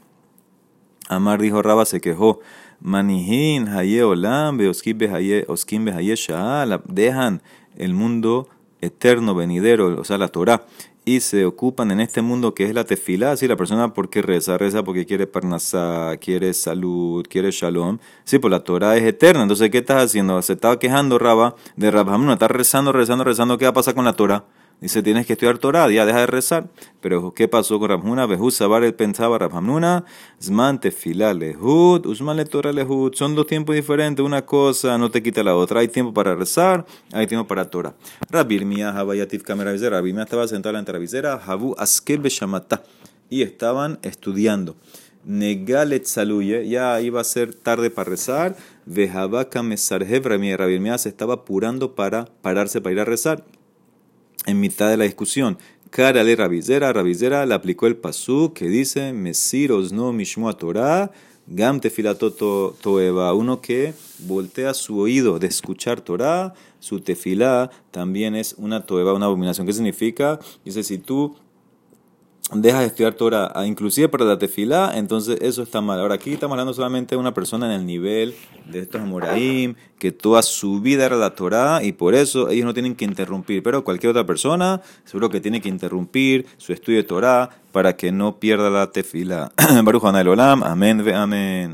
Amar 1.09 1.41
dijo 1.41 1.61
Raba 1.61 1.85
se 1.85 2.01
quejó. 2.01 2.39
Manihin, 2.79 3.67
Haye 3.67 4.03
Olam, 4.03 4.57
Beoskim 4.57 4.97
Behaye 4.97 6.15
Sha'al, 6.15 6.81
dejan 6.87 7.43
el 7.75 7.93
mundo 7.93 8.49
eterno, 8.81 9.35
venidero, 9.35 9.99
o 9.99 10.03
sea, 10.03 10.17
la 10.17 10.27
Torah 10.27 10.65
y 11.03 11.19
se 11.21 11.45
ocupan 11.45 11.91
en 11.91 11.99
este 11.99 12.21
mundo 12.21 12.53
que 12.53 12.65
es 12.65 12.73
la 12.75 12.83
tefilá, 12.83 13.35
si 13.35 13.47
la 13.47 13.55
persona 13.55 13.93
porque 13.93 14.21
reza, 14.21 14.57
reza 14.57 14.83
porque 14.83 15.05
quiere 15.05 15.25
parnasá, 15.25 16.15
quiere 16.19 16.53
salud, 16.53 17.25
quiere 17.27 17.51
shalom, 17.51 17.97
sí, 18.23 18.39
pues 18.39 18.51
la 18.51 18.63
Torah 18.63 18.97
es 18.97 19.03
eterna, 19.03 19.43
entonces 19.43 19.69
¿qué 19.71 19.79
estás 19.79 20.03
haciendo? 20.03 20.39
Se 20.41 20.53
estaba 20.53 20.77
quejando 20.77 21.17
Raba 21.17 21.55
de 21.75 21.89
Rabhamuna, 21.89 22.33
está 22.33 22.47
rezando, 22.47 22.91
rezando, 22.91 23.23
rezando, 23.23 23.57
¿qué 23.57 23.65
va 23.65 23.71
a 23.71 23.73
pasar 23.73 23.95
con 23.95 24.05
la 24.05 24.13
Torah? 24.13 24.45
Dice, 24.81 25.03
tienes 25.03 25.27
que 25.27 25.33
estudiar 25.33 25.59
Torah, 25.59 25.91
ya 25.91 26.07
deja 26.07 26.21
de 26.21 26.25
rezar. 26.25 26.67
Pero, 27.01 27.35
¿qué 27.35 27.47
pasó 27.47 27.77
con 27.77 27.89
Rabhamuna? 27.89 28.25
Behud 28.25 28.49
Sabar, 28.49 28.83
él 28.83 28.95
pensaba, 28.95 29.37
Rabhamuna, 29.37 30.05
Zman 30.41 30.79
tefilá 30.79 31.35
lehud, 31.35 32.03
Usman 32.07 32.37
le 32.37 32.45
Torah 32.45 32.73
lehud. 32.73 33.13
Son 33.13 33.35
dos 33.35 33.45
tiempos 33.45 33.75
diferentes, 33.75 34.25
una 34.25 34.43
cosa 34.43 34.97
no 34.97 35.11
te 35.11 35.21
quita 35.21 35.43
la 35.43 35.55
otra. 35.55 35.81
Hay 35.81 35.87
tiempo 35.87 36.15
para 36.15 36.33
rezar, 36.33 36.87
hay 37.13 37.27
tiempo 37.27 37.47
para 37.47 37.69
Torah. 37.69 37.93
Rabir 38.31 38.65
Mia, 38.65 38.89
Habayatif 38.89 39.43
Kamerabizera. 39.43 39.97
Rabir 39.97 40.15
Mia 40.15 40.23
estaba 40.23 40.47
sentado 40.47 40.75
en 40.75 40.83
la 40.83 40.97
visera, 40.97 41.39
Habu 41.45 41.75
Aske 41.77 42.17
Beshamata. 42.17 42.81
Y 43.29 43.43
estaban 43.43 43.99
estudiando. 44.01 44.75
Negalet 45.23 46.05
Saluye, 46.05 46.67
ya 46.67 46.99
iba 47.01 47.21
a 47.21 47.23
ser 47.23 47.53
tarde 47.53 47.91
para 47.91 48.09
rezar. 48.09 48.55
Vehabaka 48.87 49.61
Mesarhev 49.61 50.25
Rabir 50.25 50.79
Mia 50.79 50.97
se 50.97 51.09
estaba 51.09 51.35
apurando 51.35 51.93
para 51.93 52.25
pararse 52.41 52.81
para 52.81 52.93
ir 52.93 52.99
a 52.99 53.05
rezar 53.05 53.43
en 54.45 54.59
mitad 54.59 54.89
de 54.89 54.97
la 54.97 55.05
discusión. 55.05 55.57
Cara 55.89 56.23
le 56.23 56.35
Rabizera, 56.35 56.93
Rabizera 56.93 57.45
le 57.45 57.53
aplicó 57.53 57.85
el 57.85 57.97
pasú 57.97 58.53
que 58.53 58.69
dice, 58.69 59.11
Mesiros 59.11 59.91
no 59.91 60.13
mishmo 60.13 60.55
Torah, 60.55 61.11
gam 61.47 61.81
tefilato 61.81 62.31
toeva, 62.81 63.33
uno 63.33 63.59
que 63.59 63.93
voltea 64.19 64.73
su 64.73 64.99
oído 64.99 65.37
de 65.37 65.47
escuchar 65.47 65.99
Torah, 65.99 66.53
su 66.79 67.01
tefilá 67.01 67.69
también 67.91 68.35
es 68.35 68.55
una 68.57 68.85
toeva, 68.85 69.13
una 69.13 69.25
abominación. 69.25 69.67
¿Qué 69.67 69.73
significa? 69.73 70.39
Dice, 70.63 70.83
si 70.83 70.97
tú 70.97 71.35
deja 72.53 72.81
de 72.81 72.87
estudiar 72.87 73.13
Torah, 73.13 73.51
inclusive 73.65 74.09
para 74.09 74.25
la 74.25 74.37
tefilá, 74.37 74.91
entonces 74.95 75.37
eso 75.41 75.63
está 75.63 75.79
mal. 75.81 75.99
Ahora 75.99 76.15
aquí 76.15 76.33
estamos 76.33 76.55
hablando 76.55 76.73
solamente 76.73 77.15
de 77.15 77.19
una 77.19 77.33
persona 77.33 77.67
en 77.67 77.79
el 77.79 77.85
nivel 77.85 78.35
de 78.65 78.79
estos 78.79 79.01
Moraim, 79.01 79.75
que 79.97 80.11
toda 80.11 80.41
su 80.41 80.81
vida 80.81 81.05
era 81.05 81.15
la 81.15 81.35
Torah 81.35 81.83
y 81.83 81.93
por 81.93 82.15
eso 82.15 82.49
ellos 82.49 82.65
no 82.65 82.73
tienen 82.73 82.95
que 82.95 83.05
interrumpir. 83.05 83.63
Pero 83.63 83.83
cualquier 83.83 84.11
otra 84.11 84.25
persona 84.25 84.81
seguro 85.05 85.29
que 85.29 85.39
tiene 85.39 85.61
que 85.61 85.69
interrumpir 85.69 86.45
su 86.57 86.73
estudio 86.73 86.97
de 86.97 87.03
Torah 87.03 87.49
para 87.71 87.95
que 87.95 88.11
no 88.11 88.39
pierda 88.39 88.69
la 88.69 88.91
tefilá. 88.91 89.51
Baruch 89.83 90.03
Olam, 90.03 90.63
amén 90.63 91.03
ve 91.03 91.13
amén. 91.13 91.69